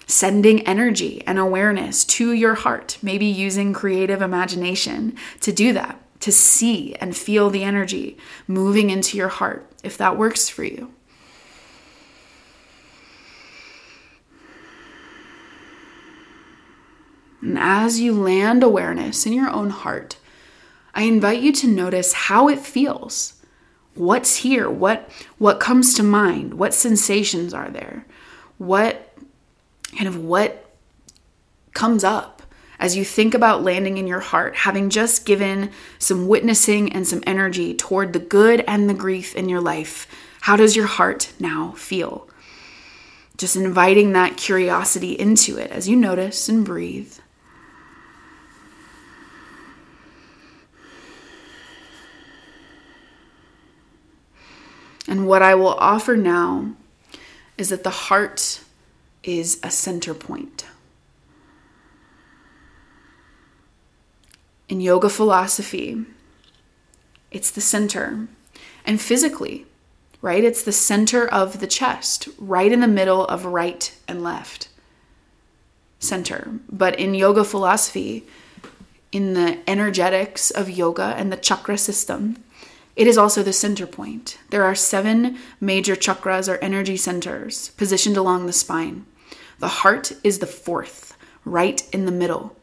Sending 0.07 0.65
energy 0.67 1.21
and 1.27 1.37
awareness 1.37 2.03
to 2.05 2.33
your 2.33 2.55
heart, 2.55 2.97
maybe 3.03 3.27
using 3.27 3.71
creative 3.71 4.21
imagination 4.21 5.15
to 5.41 5.51
do 5.51 5.73
that 5.73 5.99
to 6.23 6.31
see 6.31 6.95
and 6.95 7.15
feel 7.15 7.49
the 7.49 7.63
energy 7.63 8.17
moving 8.47 8.89
into 8.89 9.17
your 9.17 9.27
heart 9.27 9.69
if 9.83 9.97
that 9.97 10.17
works 10.17 10.47
for 10.49 10.63
you. 10.63 10.93
And 17.41 17.59
as 17.59 17.99
you 17.99 18.13
land 18.13 18.63
awareness 18.63 19.25
in 19.25 19.33
your 19.33 19.49
own 19.49 19.69
heart, 19.69 20.15
I 20.95 21.03
invite 21.03 21.41
you 21.41 21.51
to 21.51 21.67
notice 21.67 22.13
how 22.13 22.47
it 22.47 22.59
feels 22.59 23.33
what's 23.95 24.37
here? 24.37 24.69
What 24.69 25.09
what 25.37 25.59
comes 25.59 25.93
to 25.95 26.03
mind? 26.03 26.53
What 26.53 26.73
sensations 26.73 27.53
are 27.53 27.69
there? 27.69 28.05
What 28.57 29.13
kind 29.95 30.07
of 30.07 30.23
what 30.23 30.69
comes 31.73 32.03
up 32.03 32.42
as 32.79 32.95
you 32.95 33.05
think 33.05 33.33
about 33.33 33.63
landing 33.63 33.97
in 33.97 34.07
your 34.07 34.19
heart, 34.19 34.55
having 34.55 34.89
just 34.89 35.25
given 35.25 35.71
some 35.99 36.27
witnessing 36.27 36.91
and 36.91 37.07
some 37.07 37.23
energy 37.25 37.73
toward 37.73 38.13
the 38.13 38.19
good 38.19 38.63
and 38.67 38.89
the 38.89 38.93
grief 38.93 39.35
in 39.35 39.49
your 39.49 39.61
life? 39.61 40.07
How 40.41 40.55
does 40.55 40.75
your 40.75 40.87
heart 40.87 41.31
now 41.39 41.71
feel? 41.71 42.27
Just 43.37 43.55
inviting 43.55 44.13
that 44.13 44.37
curiosity 44.37 45.13
into 45.13 45.57
it 45.57 45.71
as 45.71 45.87
you 45.87 45.95
notice 45.95 46.49
and 46.49 46.65
breathe. 46.65 47.17
And 55.07 55.27
what 55.27 55.41
I 55.41 55.55
will 55.55 55.75
offer 55.75 56.15
now 56.15 56.73
is 57.57 57.69
that 57.69 57.83
the 57.83 57.89
heart 57.89 58.61
is 59.23 59.59
a 59.63 59.69
center 59.69 60.13
point. 60.13 60.65
In 64.69 64.81
yoga 64.81 65.09
philosophy, 65.09 66.05
it's 67.31 67.51
the 67.51 67.61
center. 67.61 68.27
And 68.85 69.01
physically, 69.01 69.65
right? 70.21 70.43
It's 70.43 70.63
the 70.63 70.71
center 70.71 71.27
of 71.27 71.59
the 71.59 71.67
chest, 71.67 72.29
right 72.37 72.71
in 72.71 72.79
the 72.79 72.87
middle 72.87 73.25
of 73.25 73.45
right 73.45 73.95
and 74.07 74.23
left 74.23 74.69
center. 75.99 76.59
But 76.69 76.99
in 76.99 77.13
yoga 77.13 77.43
philosophy, 77.43 78.25
in 79.11 79.33
the 79.33 79.57
energetics 79.67 80.51
of 80.51 80.69
yoga 80.69 81.13
and 81.17 81.31
the 81.31 81.37
chakra 81.37 81.77
system, 81.77 82.43
it 82.95 83.07
is 83.07 83.17
also 83.17 83.41
the 83.41 83.53
center 83.53 83.87
point. 83.87 84.37
There 84.49 84.63
are 84.63 84.75
seven 84.75 85.37
major 85.59 85.95
chakras 85.95 86.51
or 86.51 86.57
energy 86.57 86.97
centers 86.97 87.69
positioned 87.69 88.17
along 88.17 88.45
the 88.45 88.53
spine. 88.53 89.05
The 89.59 89.67
heart 89.67 90.11
is 90.23 90.39
the 90.39 90.47
fourth, 90.47 91.17
right 91.45 91.81
in 91.91 92.05
the 92.05 92.11
middle. 92.11 92.55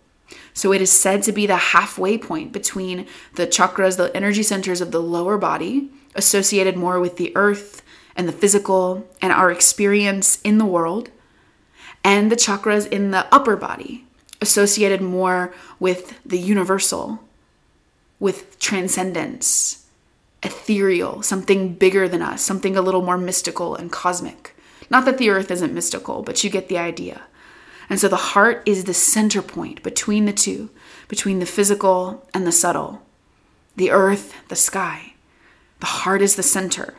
So 0.60 0.74
it 0.74 0.82
is 0.82 0.92
said 0.92 1.22
to 1.22 1.32
be 1.32 1.46
the 1.46 1.56
halfway 1.56 2.18
point 2.18 2.52
between 2.52 3.06
the 3.36 3.46
chakras, 3.46 3.96
the 3.96 4.14
energy 4.14 4.42
centers 4.42 4.82
of 4.82 4.90
the 4.90 5.00
lower 5.00 5.38
body, 5.38 5.88
associated 6.14 6.76
more 6.76 7.00
with 7.00 7.16
the 7.16 7.34
earth 7.34 7.80
and 8.14 8.28
the 8.28 8.32
physical 8.32 9.08
and 9.22 9.32
our 9.32 9.50
experience 9.50 10.38
in 10.42 10.58
the 10.58 10.66
world, 10.66 11.08
and 12.04 12.30
the 12.30 12.36
chakras 12.36 12.86
in 12.86 13.10
the 13.10 13.26
upper 13.34 13.56
body, 13.56 14.04
associated 14.42 15.00
more 15.00 15.54
with 15.78 16.20
the 16.26 16.38
universal, 16.38 17.20
with 18.18 18.58
transcendence 18.58 19.86
ethereal, 20.42 21.22
something 21.22 21.72
bigger 21.72 22.06
than 22.06 22.20
us, 22.20 22.42
something 22.42 22.76
a 22.76 22.82
little 22.82 23.00
more 23.00 23.16
mystical 23.16 23.76
and 23.76 23.90
cosmic. 23.90 24.54
Not 24.90 25.06
that 25.06 25.16
the 25.16 25.30
earth 25.30 25.50
isn't 25.50 25.72
mystical, 25.72 26.20
but 26.20 26.44
you 26.44 26.50
get 26.50 26.68
the 26.68 26.76
idea. 26.76 27.22
And 27.90 27.98
so 27.98 28.08
the 28.08 28.16
heart 28.16 28.62
is 28.64 28.84
the 28.84 28.94
center 28.94 29.42
point 29.42 29.82
between 29.82 30.24
the 30.24 30.32
two, 30.32 30.70
between 31.08 31.40
the 31.40 31.46
physical 31.46 32.26
and 32.32 32.46
the 32.46 32.52
subtle, 32.52 33.02
the 33.74 33.90
earth, 33.90 34.32
the 34.48 34.56
sky. 34.56 35.14
The 35.80 35.86
heart 35.86 36.22
is 36.22 36.36
the 36.36 36.42
center. 36.42 36.94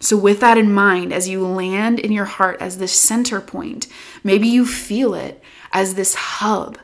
So, 0.00 0.16
with 0.16 0.40
that 0.40 0.58
in 0.58 0.72
mind, 0.72 1.12
as 1.12 1.28
you 1.28 1.46
land 1.46 1.98
in 1.98 2.12
your 2.12 2.24
heart 2.26 2.60
as 2.60 2.78
this 2.78 2.92
center 2.92 3.40
point, 3.40 3.86
maybe 4.22 4.46
you 4.46 4.66
feel 4.66 5.14
it 5.14 5.42
as 5.72 5.94
this 5.94 6.14
hub 6.14 6.78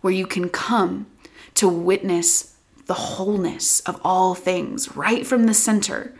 where 0.00 0.12
you 0.12 0.26
can 0.26 0.48
come 0.48 1.06
to 1.54 1.68
witness 1.68 2.56
the 2.86 2.94
wholeness 2.94 3.80
of 3.80 4.00
all 4.02 4.34
things 4.34 4.96
right 4.96 5.26
from 5.26 5.46
the 5.46 5.54
center, 5.54 6.14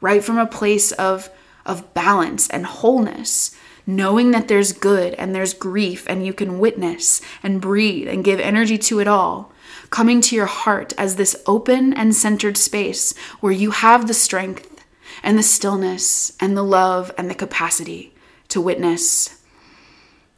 right 0.00 0.22
from 0.22 0.38
a 0.38 0.46
place 0.46 0.92
of, 0.92 1.30
of 1.64 1.94
balance 1.94 2.48
and 2.50 2.66
wholeness, 2.66 3.56
knowing 3.86 4.30
that 4.30 4.48
there's 4.48 4.72
good 4.72 5.14
and 5.14 5.34
there's 5.34 5.54
grief 5.54 6.06
and 6.08 6.24
you 6.24 6.32
can 6.32 6.58
witness 6.58 7.20
and 7.42 7.60
breathe 7.60 8.08
and 8.08 8.24
give 8.24 8.40
energy 8.40 8.78
to 8.78 9.00
it 9.00 9.08
all. 9.08 9.52
Coming 9.90 10.20
to 10.22 10.36
your 10.36 10.46
heart 10.46 10.92
as 10.98 11.16
this 11.16 11.36
open 11.46 11.92
and 11.92 12.14
centered 12.14 12.56
space 12.56 13.16
where 13.40 13.52
you 13.52 13.70
have 13.70 14.06
the 14.06 14.14
strength 14.14 14.84
and 15.22 15.38
the 15.38 15.42
stillness 15.42 16.36
and 16.40 16.56
the 16.56 16.64
love 16.64 17.12
and 17.16 17.30
the 17.30 17.34
capacity 17.34 18.14
to 18.48 18.60
witness 18.60 19.40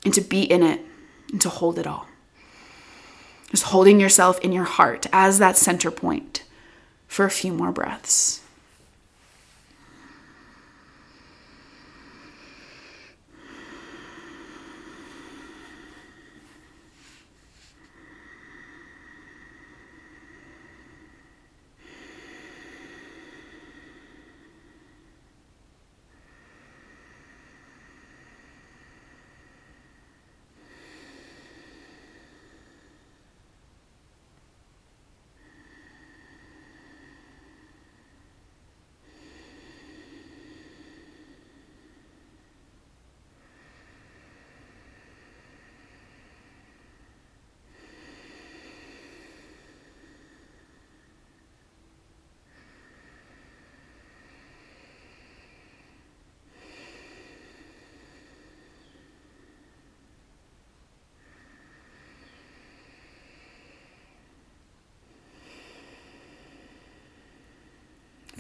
and 0.05 0.13
to 0.15 0.21
be 0.21 0.43
in 0.43 0.63
it 0.63 0.81
and 1.31 1.41
to 1.41 1.49
hold 1.49 1.79
it 1.79 1.87
all. 1.87 2.07
Just 3.51 3.65
holding 3.65 4.01
yourself 4.01 4.39
in 4.41 4.53
your 4.53 4.65
heart 4.65 5.07
as 5.13 5.39
that 5.39 5.57
center 5.57 5.91
point 5.91 6.43
for 7.07 7.25
a 7.25 7.31
few 7.31 7.53
more 7.53 7.73
breaths. 7.73 8.43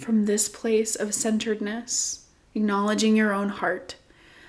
From 0.06 0.26
this 0.26 0.48
place 0.48 0.94
of 0.94 1.12
centeredness, 1.12 2.26
acknowledging 2.54 3.16
your 3.16 3.32
own 3.32 3.48
heart. 3.48 3.96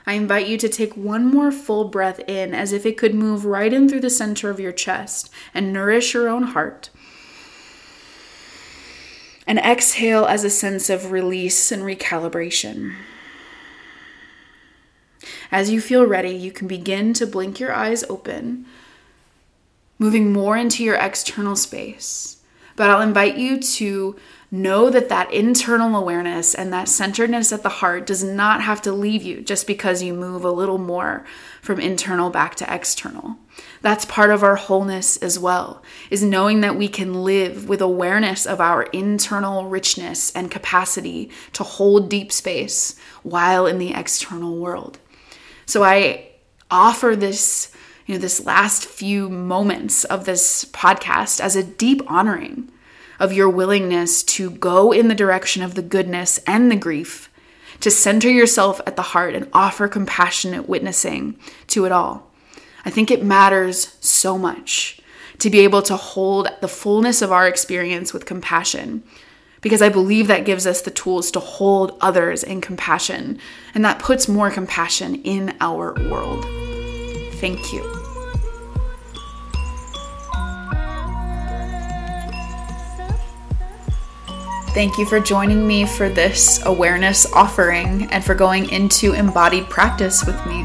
I 0.06 0.14
invite 0.14 0.46
you 0.46 0.56
to 0.60 0.70
take 0.70 0.96
one 0.96 1.26
more 1.26 1.52
full 1.52 1.86
breath 1.86 2.20
in 2.28 2.54
as 2.54 2.72
if 2.72 2.86
it 2.86 2.96
could 2.96 3.16
move 3.16 3.44
right 3.44 3.74
in 3.74 3.90
through 3.90 4.02
the 4.02 4.12
center 4.12 4.52
of 4.52 4.60
your 4.60 4.72
chest 4.72 5.32
and 5.56 5.74
nourish 5.74 6.14
your 6.14 6.30
own 6.30 6.44
heart. 6.44 6.92
And 9.48 9.58
exhale 9.58 10.26
as 10.26 10.44
a 10.44 10.52
sense 10.52 10.92
of 10.92 11.12
release 11.12 11.72
and 11.72 11.82
recalibration. 11.82 12.94
As 15.52 15.72
you 15.72 15.82
feel 15.82 16.06
ready, 16.06 16.36
you 16.36 16.52
can 16.52 16.68
begin 16.68 17.14
to 17.14 17.26
blink 17.26 17.60
your 17.60 17.74
eyes 17.74 18.04
open, 18.04 18.68
moving 19.98 20.32
more 20.32 20.56
into 20.56 20.84
your 20.84 20.98
external 20.98 21.56
space. 21.56 22.37
But 22.78 22.90
I'll 22.90 23.02
invite 23.02 23.38
you 23.38 23.60
to 23.60 24.16
know 24.50 24.90
that 24.90 25.10
that 25.10 25.34
internal 25.34 25.94
awareness 25.98 26.56
and 26.56 26.72
that 26.72 26.88
centeredness 26.88 27.52
at 27.52 27.64
the 27.64 27.70
heart 27.70 28.06
does 28.06 28.24
not 28.24 28.62
have 28.62 28.82
to 28.84 28.94
leave 28.94 29.24
you 29.24 29.42
just 29.42 29.68
because 29.68 30.02
you 30.02 30.14
move 30.14 30.46
a 30.46 30.52
little 30.52 30.78
more 30.78 31.26
from 31.62 31.82
internal 31.82 32.30
back 32.30 32.56
to 32.56 32.74
external. 32.74 33.36
That's 33.82 34.06
part 34.06 34.30
of 34.30 34.44
our 34.44 34.56
wholeness 34.56 35.18
as 35.18 35.38
well, 35.38 35.84
is 36.10 36.24
knowing 36.24 36.62
that 36.62 36.78
we 36.78 36.88
can 36.88 37.26
live 37.26 37.68
with 37.68 37.82
awareness 37.82 38.46
of 38.46 38.62
our 38.62 38.84
internal 38.84 39.66
richness 39.66 40.32
and 40.32 40.50
capacity 40.52 41.30
to 41.54 41.64
hold 41.64 42.10
deep 42.10 42.32
space 42.32 42.96
while 43.24 43.66
in 43.66 43.80
the 43.80 43.94
external 43.94 44.56
world. 44.56 45.00
So 45.66 45.84
I 45.84 46.30
offer 46.70 47.16
this 47.16 47.74
you 48.08 48.16
know 48.16 48.20
this 48.20 48.46
last 48.46 48.86
few 48.86 49.30
moments 49.30 50.06
of 50.06 50.26
this 50.26 50.66
podcast 50.66 51.40
as 51.40 51.56
a 51.56 51.64
deep 51.64 52.02
honoring 52.08 52.72
of 53.20 53.34
your 53.34 53.50
willingness 53.50 54.24
to 54.24 54.50
go 54.50 54.92
in 54.92 55.10
the 55.10 55.16
direction 55.16 55.62
of 55.62 55.76
the 55.76 55.82
goodness 55.82 56.40
and 56.48 56.72
the 56.72 56.76
grief, 56.76 57.30
to 57.80 57.92
center 57.92 58.30
yourself 58.30 58.80
at 58.88 58.96
the 58.96 59.02
heart 59.02 59.36
and 59.36 59.50
offer 59.54 59.88
compassionate 59.88 60.70
witnessing 60.70 61.38
to 61.68 61.86
it 61.86 61.92
all. 61.92 62.32
I 62.86 62.90
think 62.90 63.12
it 63.12 63.24
matters 63.24 63.98
so 64.00 64.38
much 64.38 65.02
to 65.40 65.50
be 65.50 65.60
able 65.60 65.82
to 65.84 65.96
hold 65.96 66.48
the 66.62 66.68
fullness 66.68 67.22
of 67.22 67.32
our 67.32 67.48
experience 67.48 68.14
with 68.14 68.26
compassion 68.26 69.04
because 69.62 69.82
I 69.82 69.90
believe 69.90 70.28
that 70.28 70.46
gives 70.46 70.66
us 70.66 70.82
the 70.82 70.92
tools 70.92 71.30
to 71.32 71.40
hold 71.40 71.98
others 72.00 72.44
in 72.44 72.62
compassion 72.62 73.40
and 73.76 73.84
that 73.84 74.00
puts 74.00 74.28
more 74.28 74.50
compassion 74.50 75.16
in 75.24 75.56
our 75.60 75.94
world. 76.10 76.77
Thank 77.40 77.74
you. 77.74 77.84
Thank 84.78 85.00
you 85.00 85.06
for 85.08 85.20
joining 85.20 85.66
me 85.66 85.88
for 85.88 86.08
this 86.08 86.64
awareness 86.66 87.26
offering 87.34 88.08
and 88.12 88.24
for 88.24 88.36
going 88.36 88.70
into 88.70 89.14
embodied 89.14 89.70
practice 89.72 90.24
with 90.24 90.38
me. 90.46 90.60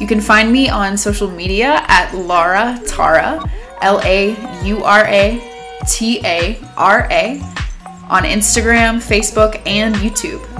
You 0.00 0.06
can 0.06 0.20
find 0.20 0.52
me 0.52 0.68
on 0.68 0.98
social 0.98 1.30
media 1.30 1.82
at 1.88 2.12
Laura 2.14 2.78
Tara, 2.86 3.42
L 3.80 4.00
A 4.04 4.36
U 4.64 4.84
R 4.84 5.06
A 5.06 5.40
T 5.88 6.20
A 6.26 6.58
R 6.76 7.08
A, 7.10 7.40
on 8.10 8.24
Instagram, 8.24 8.96
Facebook, 8.96 9.62
and 9.66 9.94
YouTube. 9.94 10.53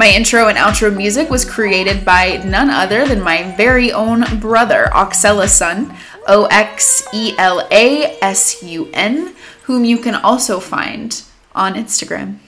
My 0.00 0.08
intro 0.08 0.48
and 0.48 0.56
outro 0.56 0.96
music 0.96 1.28
was 1.28 1.44
created 1.44 2.06
by 2.06 2.38
none 2.38 2.70
other 2.70 3.06
than 3.06 3.20
my 3.20 3.54
very 3.58 3.92
own 3.92 4.24
brother, 4.40 4.88
Oxela 4.94 5.46
Sun, 5.46 5.94
O 6.26 6.46
X 6.46 7.06
E 7.12 7.34
L 7.36 7.68
A 7.70 8.18
S 8.22 8.62
U 8.62 8.88
N, 8.94 9.34
whom 9.64 9.84
you 9.84 9.98
can 9.98 10.14
also 10.14 10.58
find 10.58 11.22
on 11.54 11.74
Instagram. 11.74 12.38